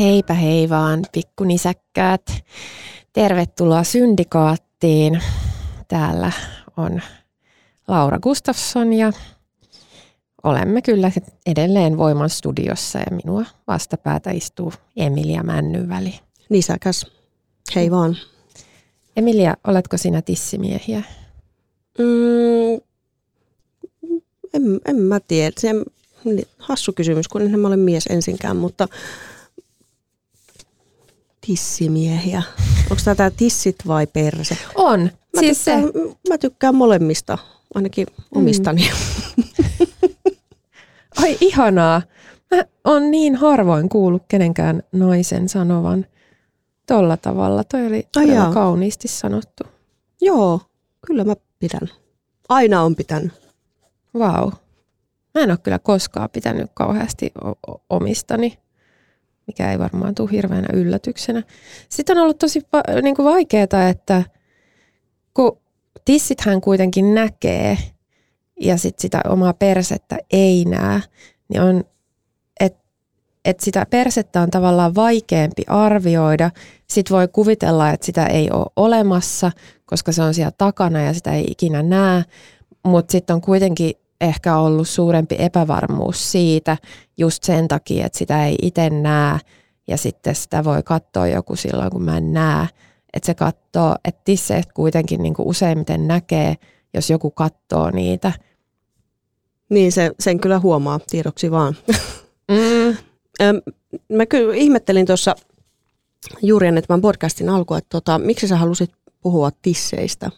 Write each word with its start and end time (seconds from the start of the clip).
Heipä 0.00 0.34
hei 0.34 0.68
vaan, 0.68 1.02
pikkunisäkkäät. 1.12 2.22
Tervetuloa 3.12 3.84
Syndikaattiin. 3.84 5.22
Täällä 5.88 6.32
on 6.76 7.02
Laura 7.88 8.18
Gustafsson 8.18 8.92
ja 8.92 9.12
olemme 10.42 10.82
kyllä 10.82 11.10
edelleen 11.46 11.98
Voiman 11.98 12.30
studiossa 12.30 12.98
ja 12.98 13.06
minua 13.10 13.44
vastapäätä 13.66 14.30
istuu 14.30 14.72
Emilia 14.96 15.42
Männyväli. 15.42 16.14
Nisäkäs. 16.48 17.06
Hei 17.74 17.90
vaan. 17.90 18.16
Emilia, 19.16 19.54
oletko 19.66 19.96
sinä 19.96 20.22
tissimiehiä? 20.22 21.02
Mm, 21.98 22.80
en, 24.54 24.80
en 24.84 24.96
mä 24.96 25.20
tiedä. 25.20 25.52
Se 25.58 25.70
hassu 26.58 26.92
kysymys, 26.92 27.28
kun 27.28 27.42
en 27.42 27.60
mä 27.60 27.68
ole 27.68 27.76
mies 27.76 28.06
ensinkään, 28.06 28.56
mutta 28.56 28.88
tissimiehiä. 31.46 32.42
Onko 32.90 33.02
tämä 33.16 33.30
tissit 33.30 33.76
vai 33.86 34.06
perse? 34.06 34.58
On. 34.74 35.00
Mä, 35.00 35.40
siis 35.40 35.58
tykkään, 35.58 35.82
se. 35.82 36.16
mä 36.28 36.38
tykkään 36.38 36.74
molemmista, 36.74 37.38
ainakin 37.74 38.06
omistani. 38.34 38.90
Mm. 39.36 39.44
Ai 41.22 41.38
ihanaa. 41.40 42.02
Mä 42.50 42.64
on 42.84 43.10
niin 43.10 43.36
harvoin 43.36 43.88
kuullut 43.88 44.22
kenenkään 44.28 44.82
naisen 44.92 45.48
sanovan 45.48 46.06
tolla 46.86 47.16
tavalla. 47.16 47.64
Toi 47.64 47.86
oli 47.86 48.06
Ai 48.16 48.52
kauniisti 48.54 49.08
sanottu. 49.08 49.64
Joo, 50.20 50.60
kyllä 51.06 51.24
mä 51.24 51.34
pidän. 51.58 51.88
Aina 52.48 52.82
on 52.82 52.96
pitänyt. 52.96 53.32
Vau. 54.18 54.44
Wow. 54.44 54.52
Mä 55.34 55.40
en 55.40 55.50
ole 55.50 55.58
kyllä 55.58 55.78
koskaan 55.78 56.30
pitänyt 56.30 56.70
kauheasti 56.74 57.32
omistani 57.90 58.58
mikä 59.50 59.72
ei 59.72 59.78
varmaan 59.78 60.14
tule 60.14 60.30
hirveänä 60.30 60.68
yllätyksenä. 60.72 61.42
Sitten 61.88 62.16
on 62.18 62.22
ollut 62.22 62.38
tosi 62.38 62.62
niin 63.02 63.16
kuin 63.16 63.26
vaikeaa, 63.26 63.88
että 63.90 64.22
kun 65.34 65.58
tissithän 66.04 66.60
kuitenkin 66.60 67.14
näkee 67.14 67.78
ja 68.60 68.76
sitten 68.76 69.02
sitä 69.02 69.20
omaa 69.28 69.54
persettä 69.54 70.18
ei 70.32 70.64
näe, 70.64 71.00
niin 71.48 71.62
on, 71.62 71.84
että 72.60 72.78
et 73.44 73.60
sitä 73.60 73.86
persettä 73.90 74.40
on 74.40 74.50
tavallaan 74.50 74.94
vaikeampi 74.94 75.62
arvioida. 75.66 76.50
Sitten 76.86 77.16
voi 77.16 77.28
kuvitella, 77.28 77.90
että 77.90 78.06
sitä 78.06 78.26
ei 78.26 78.50
ole 78.50 78.66
olemassa, 78.76 79.52
koska 79.86 80.12
se 80.12 80.22
on 80.22 80.34
siellä 80.34 80.52
takana 80.58 81.02
ja 81.02 81.14
sitä 81.14 81.32
ei 81.32 81.44
ikinä 81.48 81.82
näe. 81.82 82.24
Mutta 82.84 83.12
sitten 83.12 83.34
on 83.34 83.40
kuitenkin 83.40 83.94
ehkä 84.20 84.56
ollut 84.58 84.88
suurempi 84.88 85.36
epävarmuus 85.38 86.32
siitä 86.32 86.76
just 87.18 87.42
sen 87.42 87.68
takia, 87.68 88.06
että 88.06 88.18
sitä 88.18 88.46
ei 88.46 88.56
itse 88.62 88.90
näe 88.90 89.38
ja 89.88 89.96
sitten 89.96 90.34
sitä 90.34 90.64
voi 90.64 90.82
katsoa 90.82 91.26
joku 91.26 91.56
silloin, 91.56 91.90
kun 91.90 92.02
mä 92.02 92.16
en 92.16 92.32
näe. 92.32 92.68
Että 93.12 93.26
se 93.26 93.34
katsoo, 93.34 93.96
että 94.04 94.20
tisseet 94.24 94.72
kuitenkin 94.72 95.22
niin 95.22 95.34
kuin 95.34 95.48
useimmiten 95.48 96.08
näkee, 96.08 96.54
jos 96.94 97.10
joku 97.10 97.30
katsoo 97.30 97.90
niitä. 97.90 98.32
Niin, 99.70 99.92
se, 99.92 100.10
sen 100.20 100.40
kyllä 100.40 100.58
huomaa 100.58 101.00
tiedoksi 101.10 101.50
vaan. 101.50 101.76
Mm. 102.48 102.96
mä 104.16 104.26
kyllä 104.26 104.54
ihmettelin 104.54 105.06
tuossa 105.06 105.34
juuri 106.42 106.66
ennen 106.66 106.84
tämän 106.86 107.00
podcastin 107.00 107.48
alkua, 107.48 107.78
että 107.78 107.88
tota, 107.88 108.18
miksi 108.18 108.48
sä 108.48 108.56
halusit 108.56 108.90
puhua 109.20 109.50
tisseistä? 109.62 110.30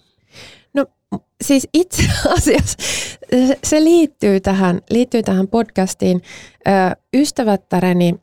Siis 1.45 1.69
itse 1.75 2.03
asiassa 2.37 2.79
se 3.65 3.85
liittyy 3.85 4.41
tähän, 4.41 4.81
liittyy 4.91 5.23
tähän 5.23 5.49
podcastiin. 5.49 6.23
Ystävättäreni 7.15 8.15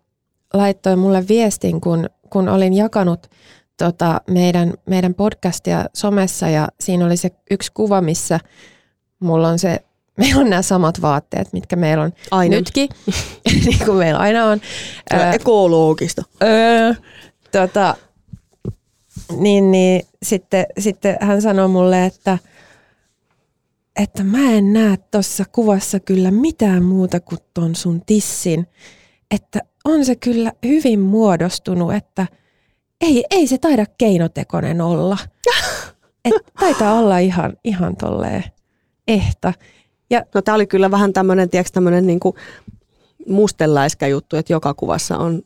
laittoi 0.53 0.95
mulle 0.95 1.27
viestin, 1.27 1.81
kun, 1.81 2.09
kun 2.29 2.49
olin 2.49 2.73
jakanut 2.73 3.29
tota, 3.77 4.21
meidän, 4.29 4.73
meidän 4.85 5.13
podcastia 5.13 5.85
somessa 5.93 6.49
ja 6.49 6.67
siinä 6.79 7.05
oli 7.05 7.17
se 7.17 7.31
yksi 7.51 7.71
kuva, 7.73 8.01
missä 8.01 8.39
mulla 9.19 9.47
on 9.47 9.59
se, 9.59 9.79
meillä 10.17 10.41
on 10.41 10.49
nämä 10.49 10.61
samat 10.61 11.01
vaatteet, 11.01 11.53
mitkä 11.53 11.75
meillä 11.75 12.03
on 12.03 12.11
aina. 12.31 12.55
nytkin, 12.55 12.89
niin 13.65 13.85
kuin 13.85 13.97
meillä 13.97 14.19
aina 14.19 14.45
on. 14.45 14.61
On 15.13 15.33
ekologista. 15.33 16.23
Öö, 16.43 16.93
tota, 17.51 17.95
niin, 19.37 19.71
niin 19.71 20.01
sitten, 20.23 20.65
sitten 20.79 21.17
hän 21.21 21.41
sanoi 21.41 21.67
mulle, 21.67 22.05
että– 22.05 22.37
että 23.99 24.23
mä 24.23 24.51
en 24.51 24.73
näe 24.73 24.97
tuossa 25.11 25.45
kuvassa 25.51 25.99
kyllä 25.99 26.31
mitään 26.31 26.83
muuta 26.83 27.19
kuin 27.19 27.39
ton 27.53 27.75
sun 27.75 28.01
tissin. 28.05 28.67
Että 29.31 29.59
on 29.85 30.05
se 30.05 30.15
kyllä 30.15 30.53
hyvin 30.65 30.99
muodostunut, 30.99 31.93
että 31.93 32.27
ei, 33.01 33.23
ei 33.31 33.47
se 33.47 33.57
taida 33.57 33.85
keinotekoinen 33.97 34.81
olla. 34.81 35.17
Et 36.25 36.33
taitaa 36.59 36.99
olla 36.99 37.17
ihan, 37.17 37.53
ihan 37.63 37.95
tolleen 37.95 38.43
ehta. 39.07 39.53
Ja, 40.09 40.25
no 40.35 40.41
tää 40.41 40.55
oli 40.55 40.67
kyllä 40.67 40.91
vähän 40.91 41.13
tämmöinen, 41.13 41.49
tiedätkö, 41.49 41.71
tämmöinen 41.73 42.07
niinku 42.07 42.35
mustenläiskä 43.27 44.07
juttu, 44.07 44.35
että 44.35 44.53
joka 44.53 44.73
kuvassa 44.73 45.17
on 45.17 45.41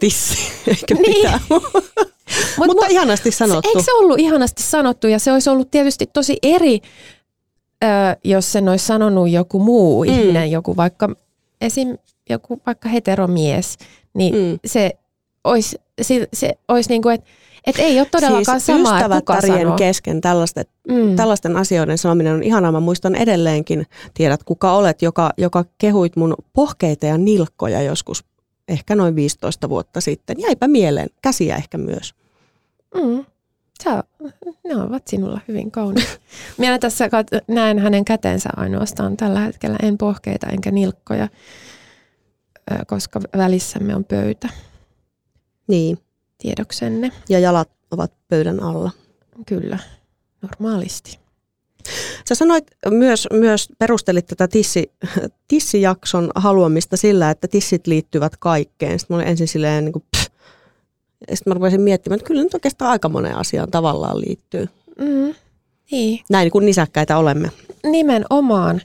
tissi, 0.00 0.38
eikä 0.66 0.94
niin. 0.94 1.16
mitään. 1.16 1.40
Mut, 2.58 2.66
Mutta 2.66 2.86
ihanasti 2.86 3.30
sanottu. 3.30 3.68
Eikö 3.68 3.82
se 3.82 3.92
ollut 3.92 4.18
ihanasti 4.18 4.62
sanottu 4.62 5.06
ja 5.06 5.18
se 5.18 5.32
olisi 5.32 5.50
ollut 5.50 5.70
tietysti 5.70 6.06
tosi 6.06 6.36
eri 6.42 6.80
ö, 7.84 8.16
jos 8.24 8.52
sen 8.52 8.68
olisi 8.68 8.86
sanonut 8.86 9.30
joku 9.30 9.58
muu 9.58 10.04
mm. 10.04 10.12
ihminen, 10.12 10.50
joku 10.50 10.76
vaikka 10.76 11.08
esim. 11.60 11.98
joku 12.30 12.60
vaikka 12.66 12.88
heteromies, 12.88 13.78
niin 14.14 14.34
mm. 14.34 14.58
se 14.66 14.90
olisi, 15.44 15.78
se, 16.02 16.28
se 16.32 16.54
olisi 16.68 16.90
niin 16.90 17.02
kuin, 17.02 17.14
että 17.14 17.30
et 17.66 17.78
ei 17.78 18.00
ole 18.00 18.08
todellakaan 18.10 18.60
siis 18.60 18.66
samaa, 18.66 18.96
ystävättärien 18.96 19.72
kesken 19.72 20.20
tällaisten, 20.20 20.64
mm. 20.88 21.16
tällaisten 21.16 21.56
asioiden 21.56 21.98
sanominen 21.98 22.34
on 22.34 22.42
ihanaa. 22.42 22.72
Mä 22.72 22.80
muistan 22.80 23.14
edelleenkin, 23.14 23.86
tiedät 24.14 24.42
kuka 24.42 24.72
olet, 24.72 25.02
joka, 25.02 25.30
joka 25.38 25.64
kehuit 25.78 26.16
mun 26.16 26.34
pohkeita 26.52 27.06
ja 27.06 27.18
nilkkoja 27.18 27.82
joskus 27.82 28.24
ehkä 28.68 28.94
noin 28.94 29.16
15 29.16 29.68
vuotta 29.68 30.00
sitten. 30.00 30.40
Jäipä 30.40 30.68
mieleen, 30.68 31.08
käsiä 31.22 31.56
ehkä 31.56 31.78
myös. 31.78 32.14
Mm. 32.94 33.24
Sä, 33.82 34.04
ne 34.64 34.76
ovat 34.76 35.08
sinulla 35.08 35.40
hyvin 35.48 35.70
kauniit. 35.70 36.20
Minä 36.58 36.78
tässä 36.78 37.08
näen 37.48 37.78
hänen 37.78 38.04
kätensä 38.04 38.50
ainoastaan 38.56 39.16
tällä 39.16 39.40
hetkellä, 39.40 39.76
en 39.82 39.98
pohkeita 39.98 40.46
enkä 40.46 40.70
nilkkoja, 40.70 41.28
koska 42.86 43.20
välissämme 43.36 43.96
on 43.96 44.04
pöytä. 44.04 44.48
Niin. 45.66 45.98
Tiedoksenne. 46.38 47.12
Ja 47.28 47.38
jalat 47.38 47.70
ovat 47.90 48.12
pöydän 48.28 48.62
alla. 48.62 48.90
Kyllä, 49.46 49.78
normaalisti. 50.42 51.18
Sä 52.28 52.34
sanoit 52.34 52.66
myös, 52.90 53.28
myös 53.32 53.68
perustelit 53.78 54.26
tätä 54.26 54.48
tissi, 54.48 54.92
tissijakson 55.48 56.30
haluamista 56.34 56.96
sillä, 56.96 57.30
että 57.30 57.48
tissit 57.48 57.86
liittyvät 57.86 58.36
kaikkeen. 58.36 58.98
Sitten 58.98 59.14
mä 59.14 59.18
olin 59.18 59.28
ensin 59.28 59.48
silleen 59.48 59.84
niin 59.84 59.92
kuin, 59.92 60.04
sitten 61.28 61.50
mä 61.50 61.54
rupesin 61.54 61.80
miettimään, 61.80 62.16
että 62.16 62.26
kyllä 62.26 62.42
nyt 62.42 62.54
oikeastaan 62.54 62.90
aika 62.90 63.08
moneen 63.08 63.36
asiaan 63.36 63.70
tavallaan 63.70 64.20
liittyy. 64.20 64.68
Mm, 64.98 65.34
niin. 65.90 66.20
Näin 66.30 66.50
kuin 66.50 66.66
nisäkkäitä 66.66 67.18
olemme. 67.18 67.50
Nimenomaan. 67.86 68.80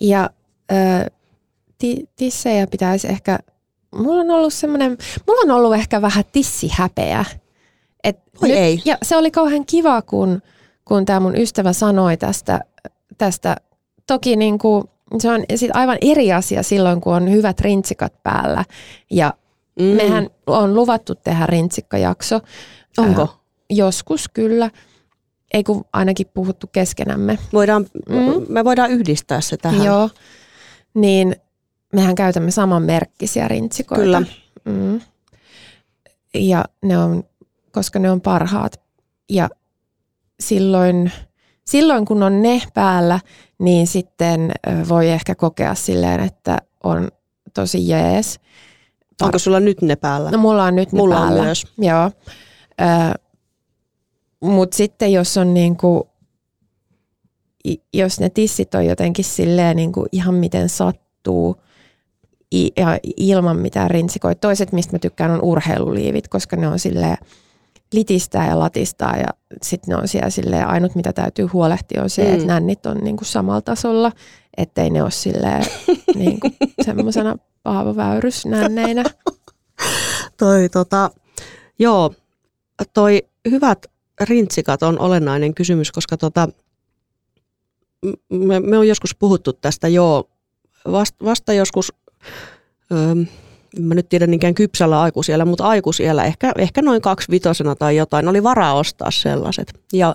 Ja 0.00 0.30
ö, 0.72 1.10
ti, 1.78 2.08
tissejä 2.16 2.66
pitäisi 2.66 3.08
ehkä, 3.08 3.38
mulla 3.94 4.20
on 4.20 4.30
ollut 4.30 4.54
semmoinen, 4.54 4.98
mulla 5.26 5.40
on 5.44 5.50
ollut 5.50 5.74
ehkä 5.74 6.02
vähän 6.02 6.24
tissihäpeä. 6.32 7.24
Et 8.04 8.18
Oi 8.42 8.48
nyt, 8.48 8.58
ei. 8.58 8.82
Ja 8.84 8.98
se 9.02 9.16
oli 9.16 9.30
kauhean 9.30 9.66
kiva, 9.66 10.02
kun, 10.02 10.42
kun 10.84 11.04
tämä 11.04 11.20
mun 11.20 11.36
ystävä 11.36 11.72
sanoi 11.72 12.16
tästä 12.16 12.60
tästä. 13.18 13.56
Toki 14.06 14.36
niin 14.36 14.58
kuin, 14.58 14.84
se 15.18 15.30
on 15.30 15.44
sit 15.54 15.70
aivan 15.74 15.98
eri 16.00 16.32
asia 16.32 16.62
silloin, 16.62 17.00
kun 17.00 17.14
on 17.14 17.30
hyvät 17.30 17.60
rintsikat 17.60 18.22
päällä. 18.22 18.64
Ja 19.10 19.34
mm. 19.80 19.84
mehän 19.84 20.30
on 20.46 20.74
luvattu 20.74 21.14
tehdä 21.14 21.46
rintsikkajakso. 21.46 22.40
Onko? 22.98 23.22
Äh, 23.22 23.28
joskus 23.70 24.28
kyllä. 24.28 24.70
Ei 25.54 25.64
kun 25.64 25.84
ainakin 25.92 26.26
puhuttu 26.34 26.66
keskenämme. 26.66 27.38
Voidaan, 27.52 27.86
mm. 28.08 28.46
Me 28.48 28.64
voidaan 28.64 28.90
yhdistää 28.90 29.40
se 29.40 29.56
tähän. 29.56 29.84
Joo. 29.84 30.10
Niin 30.94 31.36
mehän 31.92 32.14
käytämme 32.14 32.50
saman 32.50 32.82
merkkisiä 32.82 33.48
rintsikoita. 33.48 34.02
Kyllä. 34.02 34.22
Mm. 34.64 35.00
Ja 36.34 36.64
ne 36.82 36.98
on, 36.98 37.24
koska 37.72 37.98
ne 37.98 38.10
on 38.10 38.20
parhaat. 38.20 38.80
Ja 39.30 39.48
silloin, 40.40 41.12
silloin 41.64 42.04
kun 42.04 42.22
on 42.22 42.42
ne 42.42 42.62
päällä, 42.74 43.20
niin 43.58 43.86
sitten 43.86 44.52
voi 44.88 45.10
ehkä 45.10 45.34
kokea 45.34 45.74
silleen, 45.74 46.20
että 46.20 46.58
on 46.84 47.08
tosi 47.54 47.88
jees. 47.88 48.40
Onko 49.22 49.38
sulla 49.38 49.60
nyt 49.60 49.82
ne 49.82 49.96
päällä? 49.96 50.30
No 50.30 50.38
mulla 50.38 50.64
on 50.64 50.76
nyt 50.76 50.92
ne 50.92 50.96
mulla 50.96 51.14
päällä. 51.14 51.40
On 51.40 51.46
myös. 51.46 51.66
Joo. 51.78 52.10
Mutta 54.40 54.76
sitten 54.76 55.12
jos 55.12 55.36
on 55.36 55.54
niinku, 55.54 56.08
jos 57.94 58.20
ne 58.20 58.30
tissit 58.30 58.74
on 58.74 58.86
jotenkin 58.86 59.24
silleen 59.24 59.76
niinku 59.76 60.06
ihan 60.12 60.34
miten 60.34 60.68
sattuu 60.68 61.56
ja 62.76 62.98
ilman 63.16 63.56
mitään 63.56 63.90
rintsikoita. 63.90 64.40
Toiset, 64.40 64.72
mistä 64.72 64.92
mä 64.92 64.98
tykkään, 64.98 65.30
on 65.30 65.42
urheiluliivit, 65.42 66.28
koska 66.28 66.56
ne 66.56 66.68
on 66.68 66.78
silleen 66.78 67.16
litistää 67.94 68.48
ja 68.48 68.58
latistaa 68.58 69.16
ja 69.16 69.28
sitten 69.62 69.92
ne 69.92 69.96
on 69.96 70.08
siellä 70.08 70.30
silleen, 70.30 70.66
ainut 70.66 70.94
mitä 70.94 71.12
täytyy 71.12 71.46
huolehtia 71.46 72.02
on 72.02 72.10
se, 72.10 72.24
mm. 72.24 72.34
että 72.34 72.46
nännit 72.46 72.86
on 72.86 72.98
niinku 72.98 73.24
samalla 73.24 73.60
tasolla, 73.60 74.12
ettei 74.56 74.90
ne 74.90 75.02
ole 75.02 75.10
silleen 75.10 75.64
niinku 76.14 76.50
semmoisena 76.82 77.36
paavoväyrysnänneinä. 77.62 79.04
toi 80.36 80.68
tota, 80.68 81.10
joo, 81.78 82.14
toi 82.94 83.22
hyvät 83.50 83.86
rintsikat 84.20 84.82
on 84.82 84.98
olennainen 84.98 85.54
kysymys, 85.54 85.92
koska 85.92 86.16
tota, 86.16 86.48
me, 88.28 88.60
me 88.60 88.78
on 88.78 88.88
joskus 88.88 89.14
puhuttu 89.14 89.52
tästä 89.52 89.88
joo, 89.88 90.28
vasta, 90.92 91.24
vasta 91.24 91.52
joskus, 91.52 91.92
öö, 92.92 93.14
mä 93.80 93.94
nyt 93.94 94.08
tiedän 94.08 94.30
niinkään 94.30 94.54
kypsällä 94.54 95.00
aikuisiellä, 95.00 95.44
mutta 95.44 95.64
aikuisiellä 95.64 96.24
ehkä, 96.24 96.52
ehkä 96.58 96.82
noin 96.82 97.02
kaksi 97.02 97.30
vitosena 97.30 97.74
tai 97.74 97.96
jotain, 97.96 98.28
oli 98.28 98.42
varaa 98.42 98.74
ostaa 98.74 99.10
sellaiset. 99.10 99.80
Ja 99.92 100.14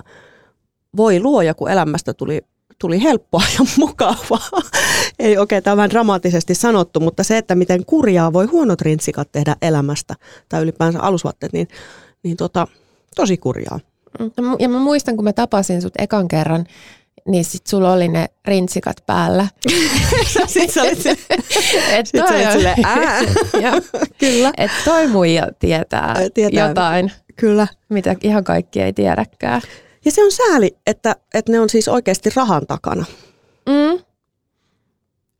voi 0.98 1.20
luoja, 1.20 1.54
kun 1.54 1.72
elämästä 1.72 2.14
tuli, 2.14 2.42
tuli 2.80 3.04
helppoa 3.04 3.44
ja 3.60 3.66
mukavaa. 3.78 4.62
Ei 5.20 5.38
oikein 5.38 5.64
tämän 5.64 5.90
dramaattisesti 5.90 6.56
sanottu, 6.56 7.00
mutta 7.00 7.24
se, 7.24 7.38
että 7.38 7.56
miten 7.56 7.86
kurjaa 7.86 8.34
voi 8.34 8.46
huonot 8.46 8.82
rintsikat 8.82 9.32
tehdä 9.32 9.56
elämästä, 9.62 10.16
tai 10.50 10.62
ylipäänsä 10.62 11.00
alusvaatteet, 11.00 11.54
niin, 11.54 11.68
niin 12.24 12.38
tota, 12.38 12.68
tosi 13.16 13.38
kurjaa. 13.38 13.80
Mm, 14.20 14.32
ja 14.60 14.70
mä 14.70 14.80
muistan, 14.80 15.16
kun 15.16 15.24
mä 15.24 15.34
tapasin 15.34 15.82
sut 15.82 15.94
ekan 15.98 16.28
kerran, 16.28 16.66
niin 17.30 17.46
sit 17.46 17.68
sulla 17.68 17.94
oli 17.94 18.08
ne 18.08 18.30
rintsikat 18.46 19.04
päällä. 19.06 19.48
sitten 20.48 20.70
sä 20.70 20.82
olit, 20.82 21.06
et 21.92 22.08
sit 22.08 22.22
sä 22.28 22.36
olit 22.54 22.86
ää. 22.86 23.22
Kyllä. 24.20 24.52
Et 24.58 24.72
toi 24.86 25.08
muija 25.08 25.48
tietää, 25.60 26.16
tietää 26.34 26.68
jotain, 26.68 27.12
Kyllä. 27.36 27.68
mitä 27.90 28.16
ihan 28.24 28.44
kaikki 28.44 28.82
ei 28.82 28.94
tiedäkään. 28.94 29.62
Ja 30.06 30.12
se 30.12 30.24
on 30.24 30.32
sääli, 30.32 30.78
että, 30.88 31.16
että 31.34 31.52
ne 31.52 31.60
on 31.60 31.70
siis 31.70 31.88
oikeasti 31.88 32.30
rahan 32.36 32.68
takana. 32.68 33.06
Mm. 33.66 34.04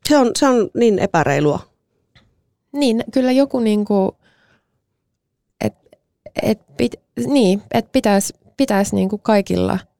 Se, 0.08 0.18
on, 0.18 0.30
se 0.38 0.48
on 0.48 0.70
niin 0.74 0.98
epäreilua. 0.98 1.58
Niin, 2.72 3.04
kyllä 3.12 3.32
joku 3.32 3.60
niinku, 3.60 4.16
että 5.60 5.80
et 6.42 6.60
pit, 6.76 6.94
niin, 7.26 7.62
et 7.74 7.92
pitäisi 7.92 8.34
pitäis 8.56 8.92
niinku 8.92 9.18
kaikilla– 9.18 9.78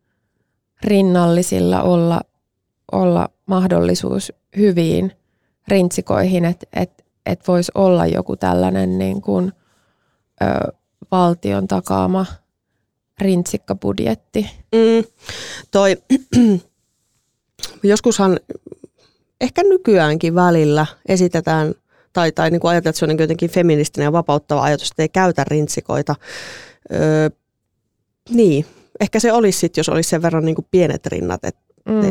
rinnallisilla 0.85 1.83
olla, 1.83 2.21
olla 2.93 3.29
mahdollisuus 3.47 4.33
hyviin 4.57 5.13
rintsikoihin, 5.69 6.45
että 6.45 6.67
et, 6.73 7.05
et 7.27 7.49
voisi 7.49 7.73
olla 7.75 8.07
joku 8.07 8.37
tällainen 8.37 8.99
niin 8.99 9.21
kuin, 9.21 9.53
ö, 10.43 10.73
valtion 11.11 11.69
takaama 11.69 12.27
rintsikkabudjetti. 13.21 14.51
Mm, 14.73 15.05
toi, 15.71 15.97
joskushan 17.83 18.41
ehkä 19.41 19.63
nykyäänkin 19.63 20.35
välillä 20.35 20.87
esitetään 21.09 21.75
tai, 22.13 22.33
tai 22.33 22.51
niin 22.51 22.61
kuin 22.61 22.71
ajatellaan, 22.71 22.91
että 22.91 22.99
se 22.99 23.05
on 23.05 23.09
niin 23.09 23.19
jotenkin 23.19 23.51
feministinen 23.51 24.05
ja 24.05 24.13
vapauttava 24.13 24.63
ajatus, 24.63 24.91
että 24.91 25.03
ei 25.03 25.09
käytä 25.09 25.45
rintsikoita. 25.45 26.15
Öö, 26.93 27.31
niin, 28.31 28.67
ehkä 29.01 29.21
se 29.21 29.33
olisi 29.33 29.59
sitten, 29.59 29.81
jos 29.81 29.89
olisi 29.89 30.11
sen 30.11 30.23
verran 30.23 30.45
niin 30.45 30.55
kuin 30.55 30.67
pienet 30.71 31.07
rinnat, 31.07 31.45
että 31.45 31.61
mm. 31.89 32.01
ne, 32.01 32.11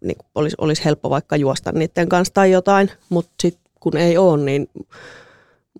niin 0.00 0.16
kuin 0.16 0.26
olisi, 0.34 0.56
olisi 0.58 0.84
helppo 0.84 1.10
vaikka 1.10 1.36
juosta 1.36 1.72
niiden 1.72 2.08
kanssa 2.08 2.34
tai 2.34 2.50
jotain, 2.50 2.90
mutta 3.08 3.32
sitten 3.42 3.72
kun 3.80 3.96
ei 3.96 4.18
ole, 4.18 4.44
niin 4.44 4.70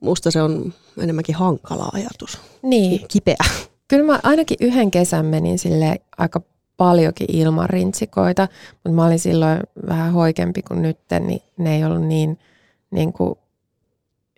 musta 0.01 0.31
se 0.31 0.43
on 0.43 0.73
enemmänkin 0.99 1.35
hankala 1.35 1.91
ajatus. 1.93 2.39
Niin. 2.63 3.09
Kipeä. 3.09 3.45
Kyllä 3.89 4.05
mä 4.05 4.21
ainakin 4.23 4.57
yhden 4.61 4.91
kesän 4.91 5.27
menin 5.27 5.59
sille 5.59 6.01
aika 6.19 6.41
paljonkin 6.77 7.37
ilman 7.37 7.71
rintsikoita, 7.71 8.49
mutta 8.73 8.91
mä 8.91 9.07
olin 9.07 9.19
silloin 9.19 9.61
vähän 9.89 10.13
hoikempi 10.13 10.63
kuin 10.63 10.83
nyt, 10.83 10.99
niin 11.21 11.41
ne 11.59 11.77
ei 11.77 11.85
ollut 11.85 12.07
niin, 12.07 12.39
niin 12.91 13.13
kuin 13.13 13.35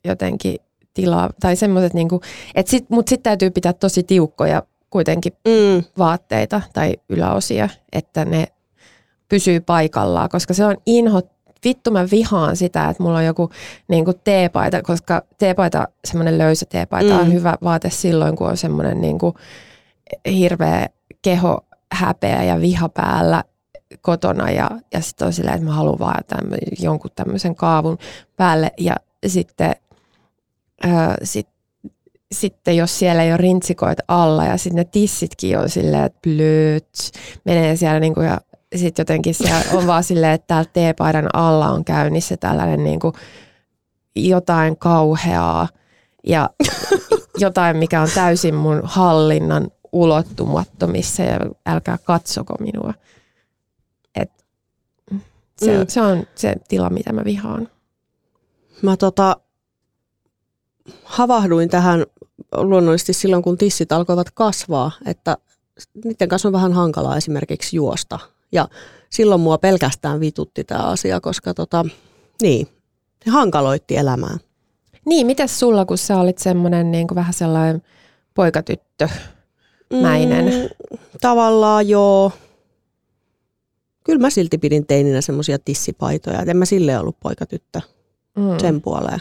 jotenkin 0.05 0.56
tilaa, 0.94 1.31
tai 1.40 1.56
semmoiset, 1.56 1.94
niin 1.94 2.08
kuin, 2.08 2.22
että 2.55 2.70
sit, 2.70 2.90
mutta 2.90 3.11
sitten 3.11 3.22
täytyy 3.22 3.50
pitää 3.50 3.72
tosi 3.72 4.02
tiukkoja 4.02 4.62
kuitenkin 4.91 5.33
mm. 5.49 5.85
vaatteita 5.99 6.61
tai 6.73 6.97
yläosia, 7.09 7.69
että 7.93 8.25
ne 8.25 8.47
pysyy 9.29 9.61
paikallaan, 9.61 10.29
koska 10.29 10.55
se 10.55 10.65
on 10.65 10.77
inho, 10.87 11.23
vittu 11.65 11.91
mä 11.91 12.07
vihaan 12.11 12.57
sitä, 12.57 12.89
että 12.89 13.03
mulla 13.03 13.19
on 13.19 13.25
joku 13.25 13.51
niin 13.89 14.05
kuin 14.05 14.21
teepaita, 14.25 14.83
koska 14.83 15.23
teepaita, 15.39 15.89
semmoinen 16.05 16.39
löysä 16.39 16.67
teepaita 16.67 17.15
mm. 17.15 17.21
on 17.21 17.33
hyvä 17.33 17.57
vaate 17.63 17.91
silloin, 17.91 18.37
kun 18.37 18.49
on 18.49 18.57
semmoinen 18.57 19.01
niin 19.01 19.19
kuin 19.19 19.35
hirveä 20.27 20.89
keho 21.23 21.67
häpeä 21.93 22.43
ja 22.43 22.61
viha 22.61 22.89
päällä 22.89 23.45
kotona 24.01 24.51
ja, 24.51 24.70
ja 24.93 25.01
sitten 25.01 25.27
on 25.27 25.32
silleen, 25.32 25.55
että 25.55 25.67
mä 25.67 25.75
haluan 25.75 25.99
vaan 25.99 26.25
tämän, 26.27 26.59
jonkun 26.81 27.11
tämmöisen 27.15 27.55
kaavun 27.55 27.99
päälle 28.37 28.73
ja 28.79 28.97
sitten 29.27 29.73
äh, 30.85 31.17
sit 31.23 31.49
sitten 32.32 32.77
jos 32.77 32.99
siellä 32.99 33.22
ei 33.22 33.31
ole 33.31 33.37
rintsikoita 33.37 34.03
alla 34.08 34.44
ja 34.44 34.56
sitten 34.56 34.77
ne 34.77 34.84
tissitkin 34.84 35.58
on 35.58 35.69
silleen, 35.69 36.05
että 36.05 36.19
blöt, 36.22 37.10
menee 37.44 37.77
siellä 37.77 38.01
niinku 38.01 38.20
ja 38.20 38.41
sitten 38.77 39.03
jotenkin 39.03 39.34
siellä 39.34 39.63
on 39.79 39.87
vaan 39.87 40.05
silleen, 40.05 40.32
että 40.32 40.46
täällä 40.46 40.70
teepaidan 40.72 41.29
alla 41.32 41.70
on 41.70 41.84
käynnissä 41.84 42.37
tällainen 42.37 42.84
niinku 42.84 43.13
jotain 44.17 44.77
kauheaa 44.77 45.69
ja 46.27 46.51
jotain, 47.39 47.77
mikä 47.77 48.01
on 48.01 48.08
täysin 48.15 48.55
mun 48.55 48.81
hallinnan 48.84 49.70
ulottumattomissa 49.93 51.22
ja 51.22 51.39
älkää 51.67 51.99
katsoko 52.05 52.55
minua. 52.60 52.94
Et 54.15 54.31
se, 55.65 55.79
mm. 55.79 55.84
se 55.89 56.01
on 56.01 56.27
se 56.34 56.55
tila, 56.69 56.91
mitä 56.91 57.13
mä 57.13 57.25
vihaan. 57.25 57.69
Mä 58.82 58.96
tota, 58.96 59.37
havahduin 61.05 61.69
tähän 61.69 62.06
luonnollisesti 62.57 63.13
silloin, 63.13 63.43
kun 63.43 63.59
tissit 63.59 63.93
alkoivat 63.93 64.31
kasvaa, 64.31 64.93
että 65.07 65.37
niiden 66.05 66.29
kanssa 66.29 66.49
on 66.49 66.53
vähän 66.53 66.73
hankalaa 66.73 67.17
esimerkiksi 67.17 67.77
juosta. 67.77 68.19
Ja 68.53 68.69
silloin 69.11 69.41
mua 69.41 69.59
pelkästään 69.59 70.21
vitutti 70.21 70.65
tämä 70.65 70.83
asia, 70.83 71.21
koska 71.21 71.55
tota, 71.55 71.85
niin, 72.43 72.69
se 73.25 73.31
hankaloitti 73.31 73.97
elämää. 73.97 74.37
Niin, 75.07 75.27
mitäs 75.27 75.61
sulla, 75.61 75.85
kun 75.85 75.99
sä 75.99 76.19
olit 76.19 76.39
semmoinen 76.39 76.91
niin 76.91 77.07
kuin 77.07 77.17
vähän 77.17 77.33
sellainen 77.33 77.83
poikatyttö 78.35 79.09
mäinen? 80.03 80.45
Mm, 80.45 80.99
tavallaan 81.21 81.89
joo. 81.89 82.33
Kyllä 84.05 84.19
mä 84.21 84.31
silti 84.31 84.59
pidin 84.59 84.87
teininä 84.87 85.21
semmoisia 85.21 85.59
tissipaitoja. 85.59 86.43
En 86.43 86.57
mä 86.57 86.65
sille 86.65 86.99
ollut 86.99 87.21
poikatyttö 87.21 87.81
mm. 88.37 88.59
sen 88.61 88.81
puoleen. 88.81 89.21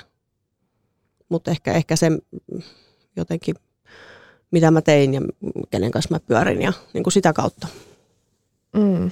Mutta 1.29 1.51
ehkä, 1.51 1.73
ehkä 1.73 1.95
se 1.95 2.11
jotenkin, 3.15 3.55
mitä 4.51 4.71
mä 4.71 4.81
tein 4.81 5.13
ja 5.13 5.21
kenen 5.69 5.91
kanssa 5.91 6.15
mä 6.15 6.19
pyörin 6.19 6.61
ja 6.61 6.73
niin 6.93 7.03
kuin 7.03 7.13
sitä 7.13 7.33
kautta. 7.33 7.67
Mm. 8.73 9.11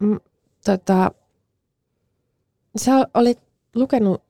Mm, 0.00 0.20
tota, 0.64 1.10
sä 2.76 3.08
olit 3.14 3.38
lukenut 3.74 4.22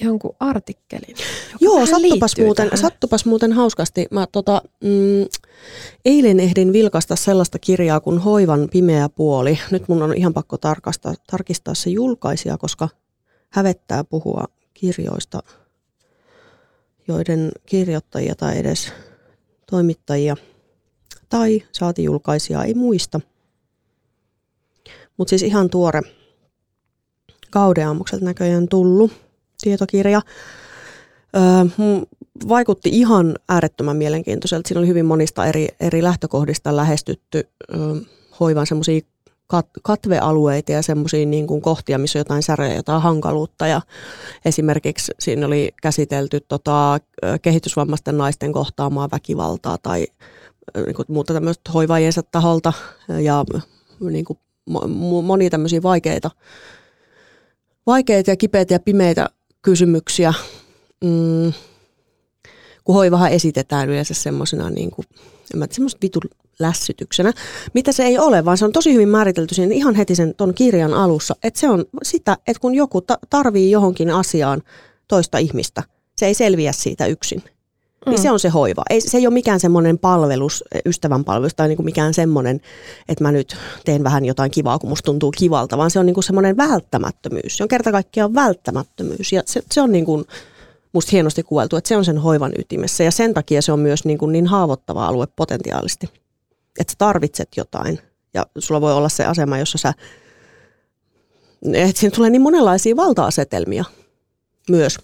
jonkun 0.00 0.36
artikkelin. 0.40 1.16
Joo, 1.60 1.86
sattupas 1.86 2.36
muuten, 2.38 2.66
tähän. 2.66 2.78
sattupas 2.78 3.24
muuten 3.24 3.52
hauskasti. 3.52 4.06
Mä 4.10 4.26
tota, 4.32 4.62
mm, 4.84 5.26
eilen 6.04 6.40
ehdin 6.40 6.72
vilkasta 6.72 7.16
sellaista 7.16 7.58
kirjaa 7.58 8.00
kuin 8.00 8.18
Hoivan 8.18 8.68
pimeä 8.72 9.08
puoli. 9.08 9.58
Nyt 9.70 9.88
mun 9.88 10.02
on 10.02 10.14
ihan 10.16 10.34
pakko 10.34 10.58
tarkastaa, 10.58 11.14
tarkistaa 11.30 11.74
se 11.74 11.90
julkaisija, 11.90 12.58
koska 12.58 12.88
hävettää 13.50 14.04
puhua 14.04 14.44
kirjoista, 14.80 15.42
joiden 17.08 17.52
kirjoittajia 17.66 18.34
tai 18.34 18.58
edes 18.58 18.92
toimittajia 19.70 20.36
tai 21.28 21.62
saati 21.72 22.04
julkaisijaa 22.04 22.64
ei 22.64 22.74
muista. 22.74 23.20
Mutta 25.16 25.30
siis 25.30 25.42
ihan 25.42 25.70
tuore 25.70 26.02
kaudeaamukselta 27.50 28.24
näköjään 28.24 28.68
tullut 28.68 29.12
tietokirja. 29.62 30.22
Öö, 31.36 31.42
mun 31.76 32.06
vaikutti 32.48 32.90
ihan 32.92 33.36
äärettömän 33.48 33.96
mielenkiintoiselta. 33.96 34.68
Siinä 34.68 34.78
oli 34.78 34.88
hyvin 34.88 35.06
monista 35.06 35.46
eri, 35.46 35.68
eri 35.80 36.02
lähtökohdista 36.02 36.76
lähestytty 36.76 37.48
öö, 37.74 37.78
hoivan 38.40 38.66
semmoisia 38.66 39.00
kat, 39.48 39.66
katvealueita 39.82 40.72
ja 40.72 40.82
semmoisia 40.82 41.26
niin 41.26 41.46
kuin 41.46 41.62
kohtia, 41.62 41.98
missä 41.98 42.18
on 42.18 42.20
jotain 42.20 42.42
säröjä, 42.42 42.74
jotain 42.74 43.02
hankaluutta. 43.02 43.66
Ja 43.66 43.80
esimerkiksi 44.44 45.12
siinä 45.18 45.46
oli 45.46 45.72
käsitelty 45.82 46.40
tota, 46.40 46.98
kehitysvammaisten 47.42 48.18
naisten 48.18 48.52
kohtaamaa 48.52 49.08
väkivaltaa 49.12 49.78
tai 49.78 50.06
niin 50.86 50.94
kuin 50.94 51.06
muuta 51.08 51.34
tämmöistä 51.34 51.72
hoivaajiensa 51.72 52.22
taholta 52.22 52.72
ja 53.22 53.44
niin 54.00 54.24
kuin 54.24 54.38
mo- 54.70 54.84
mo- 54.84 55.22
monia 55.22 55.50
tämmöisiä 55.50 55.82
vaikeita, 55.82 56.30
vaikeita 57.86 58.30
ja 58.30 58.36
kipeitä 58.36 58.74
ja 58.74 58.80
pimeitä 58.80 59.30
kysymyksiä. 59.62 60.34
Mm, 61.04 61.52
kun 62.84 62.94
hoivahan 62.94 63.32
esitetään 63.32 63.88
yleensä 63.88 64.14
semmoisena 64.14 64.70
niin 64.70 64.90
kuin, 64.90 65.06
en 65.54 65.58
mä 65.58 65.66
tiedä, 65.66 65.90
vitun 66.02 66.22
lässytyksenä, 66.60 67.32
mitä 67.74 67.92
se 67.92 68.02
ei 68.04 68.18
ole, 68.18 68.44
vaan 68.44 68.58
se 68.58 68.64
on 68.64 68.72
tosi 68.72 68.94
hyvin 68.94 69.08
määritelty 69.08 69.54
siinä 69.54 69.74
ihan 69.74 69.94
heti 69.94 70.14
sen 70.14 70.34
ton 70.34 70.54
kirjan 70.54 70.94
alussa, 70.94 71.34
että 71.42 71.60
se 71.60 71.68
on 71.68 71.84
sitä, 72.02 72.36
että 72.46 72.60
kun 72.60 72.74
joku 72.74 73.00
ta- 73.00 73.18
tarvii 73.30 73.70
johonkin 73.70 74.10
asiaan 74.10 74.62
toista 75.08 75.38
ihmistä, 75.38 75.82
se 76.16 76.26
ei 76.26 76.34
selviä 76.34 76.72
siitä 76.72 77.06
yksin. 77.06 77.42
Mm. 78.06 78.10
Niin 78.10 78.22
se 78.22 78.30
on 78.30 78.40
se 78.40 78.48
hoiva. 78.48 78.82
Ei, 78.90 79.00
se 79.00 79.18
ei 79.18 79.26
ole 79.26 79.34
mikään 79.34 79.60
semmoinen 79.60 79.98
palvelus, 79.98 80.64
ystävän 80.86 81.24
palvelus 81.24 81.54
tai 81.54 81.68
niinku 81.68 81.82
mikään 81.82 82.14
semmoinen, 82.14 82.60
että 83.08 83.24
mä 83.24 83.32
nyt 83.32 83.56
teen 83.84 84.04
vähän 84.04 84.24
jotain 84.24 84.50
kivaa, 84.50 84.78
kun 84.78 84.88
musta 84.88 85.06
tuntuu 85.06 85.30
kivalta, 85.30 85.78
vaan 85.78 85.90
se 85.90 85.98
on 85.98 86.06
niinku 86.06 86.22
semmoinen 86.22 86.56
välttämättömyys. 86.56 87.56
Se 87.56 87.62
on 87.62 87.68
kerta 87.68 87.92
kaikkiaan 87.92 88.34
välttämättömyys 88.34 89.32
ja 89.32 89.42
se, 89.46 89.62
se 89.72 89.80
on 89.80 89.92
niinku 89.92 90.24
musta 90.92 91.10
hienosti 91.12 91.42
kuvailtu, 91.42 91.76
että 91.76 91.88
se 91.88 91.96
on 91.96 92.04
sen 92.04 92.18
hoivan 92.18 92.52
ytimessä 92.58 93.04
ja 93.04 93.10
sen 93.10 93.34
takia 93.34 93.62
se 93.62 93.72
on 93.72 93.80
myös 93.80 94.04
niinku 94.04 94.26
niin 94.26 94.46
haavoittava 94.46 95.06
alue 95.06 95.26
potentiaalisesti. 95.36 96.08
Että 96.78 96.92
sä 96.92 96.98
tarvitset 96.98 97.48
jotain 97.56 97.98
ja 98.34 98.46
sulla 98.58 98.80
voi 98.80 98.92
olla 98.92 99.08
se 99.08 99.24
asema, 99.24 99.58
jossa 99.58 99.78
sä, 99.78 99.94
että 101.74 102.00
siinä 102.00 102.16
tulee 102.16 102.30
niin 102.30 102.42
monenlaisia 102.42 102.96
valta-asetelmia 102.96 103.84
myös. 104.70 104.98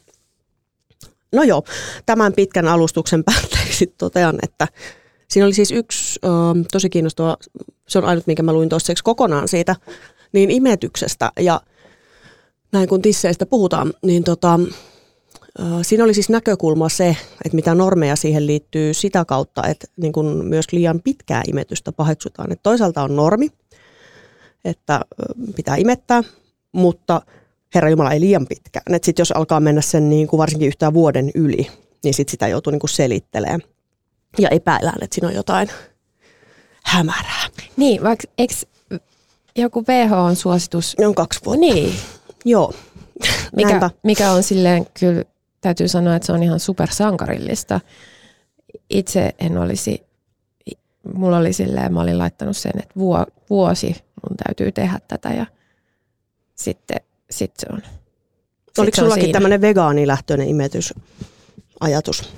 No 1.33 1.43
joo, 1.43 1.63
tämän 2.07 2.33
pitkän 2.33 2.69
alustuksen 2.69 3.25
päätteeksi 3.35 3.95
totean, 3.99 4.39
että 4.43 4.69
siinä 5.29 5.47
oli 5.47 5.55
siis 5.55 5.71
yksi 5.71 6.21
ö, 6.25 6.29
tosi 6.73 6.91
kiinnostava, 6.91 7.37
se 7.89 7.99
on 7.99 8.05
ainut, 8.05 8.27
minkä 8.27 8.43
mä 8.43 8.53
luin 8.53 8.69
toiseksi 8.69 9.05
kokonaan 9.05 9.49
siitä, 9.49 9.77
niin 10.33 10.51
imetyksestä 10.51 11.33
ja 11.41 11.61
näin 12.73 12.89
kun 12.89 13.03
tisseistä 13.03 13.47
puhutaan, 13.47 13.93
niin 14.03 14.25
tota, 14.25 14.61
siinä 15.83 16.05
oli 16.05 16.15
siis 16.15 16.29
näkökulma 16.29 16.89
se, 16.89 17.17
että 17.45 17.55
mitä 17.57 17.75
normeja 17.75 18.17
siihen 18.17 18.47
liittyy 18.47 18.95
sitä 18.95 19.25
kautta, 19.25 19.67
että 19.67 19.87
niin 19.97 20.13
kun 20.13 20.45
myös 20.47 20.67
liian 20.73 21.01
pitkää 21.05 21.43
imetystä 21.49 21.93
paheksutaan. 21.93 22.53
Että 22.53 22.63
toisaalta 22.63 23.03
on 23.03 23.17
normi, 23.17 23.49
että 24.65 25.01
pitää 25.57 25.77
imettää, 25.77 26.23
mutta 26.73 27.23
Herra 27.75 27.91
Jumala 27.91 28.13
ei 28.13 28.21
liian 28.21 28.47
pitkään. 28.47 28.95
Että 28.95 29.07
sit 29.07 29.19
jos 29.19 29.33
alkaa 29.33 29.61
mennä 29.61 29.81
sen 29.81 30.11
niin 30.11 30.27
kuin 30.27 30.39
varsinkin 30.39 30.69
yhtään 30.69 30.95
vuoden 30.95 31.31
yli, 31.35 31.67
niin 32.05 32.15
sit 32.15 32.29
sitä 32.29 32.49
joutuu 32.49 32.71
niin 32.71 32.81
kuin 32.81 32.91
selittelemään. 32.91 33.61
Ja 34.39 34.49
epäillään, 34.49 34.99
että 35.03 35.15
siinä 35.15 35.29
on 35.29 35.35
jotain 35.35 35.69
hämärää. 36.85 37.47
Niin, 37.77 38.03
vaikka 38.03 38.25
eikö 38.39 38.55
joku 39.57 39.85
WHO-suositus, 39.89 40.95
Ne 40.99 41.07
on 41.07 41.15
kaksi 41.15 41.41
vuotta. 41.45 41.61
niin, 41.61 41.95
Joo. 42.45 42.73
mikä, 43.57 43.69
Näinpä. 43.69 43.91
mikä 44.03 44.33
on 44.33 44.43
silleen, 44.43 44.87
kyllä 45.01 45.25
täytyy 45.65 45.89
sanoa, 45.89 46.17
että 46.17 46.27
se 46.27 46.33
on 46.33 46.43
ihan 46.43 46.61
supersankarillista. 46.61 47.81
Itse 48.91 49.35
en 49.39 49.59
olisi, 49.59 50.03
mulla 51.15 51.37
oli 51.39 51.53
silleen, 51.53 51.93
mä 51.95 52.01
olin 52.01 52.19
laittanut 52.19 52.57
sen, 52.57 52.73
että 52.79 52.95
vuo, 52.97 53.27
vuosi 53.51 53.87
mun 54.29 54.37
täytyy 54.47 54.73
tehdä 54.73 55.01
tätä 55.09 55.29
ja 55.29 55.47
sitten 56.55 57.01
sit 57.31 57.53
se 57.59 57.67
on. 57.73 57.83
sit 58.69 58.79
Oliko 58.79 58.95
se 58.95 59.03
on 59.03 59.07
sullakin 59.07 59.25
siinä. 59.25 59.33
tämmöinen 59.37 59.61
vegaanilähtöinen 59.61 60.49
imetysajatus? 60.49 62.33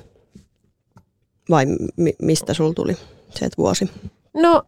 Vai 1.51 1.67
mi- 1.97 2.17
mistä 2.23 2.55
sul 2.55 2.73
tuli 2.73 2.95
se, 3.35 3.45
että 3.45 3.57
vuosi? 3.59 3.91
No, 4.35 4.63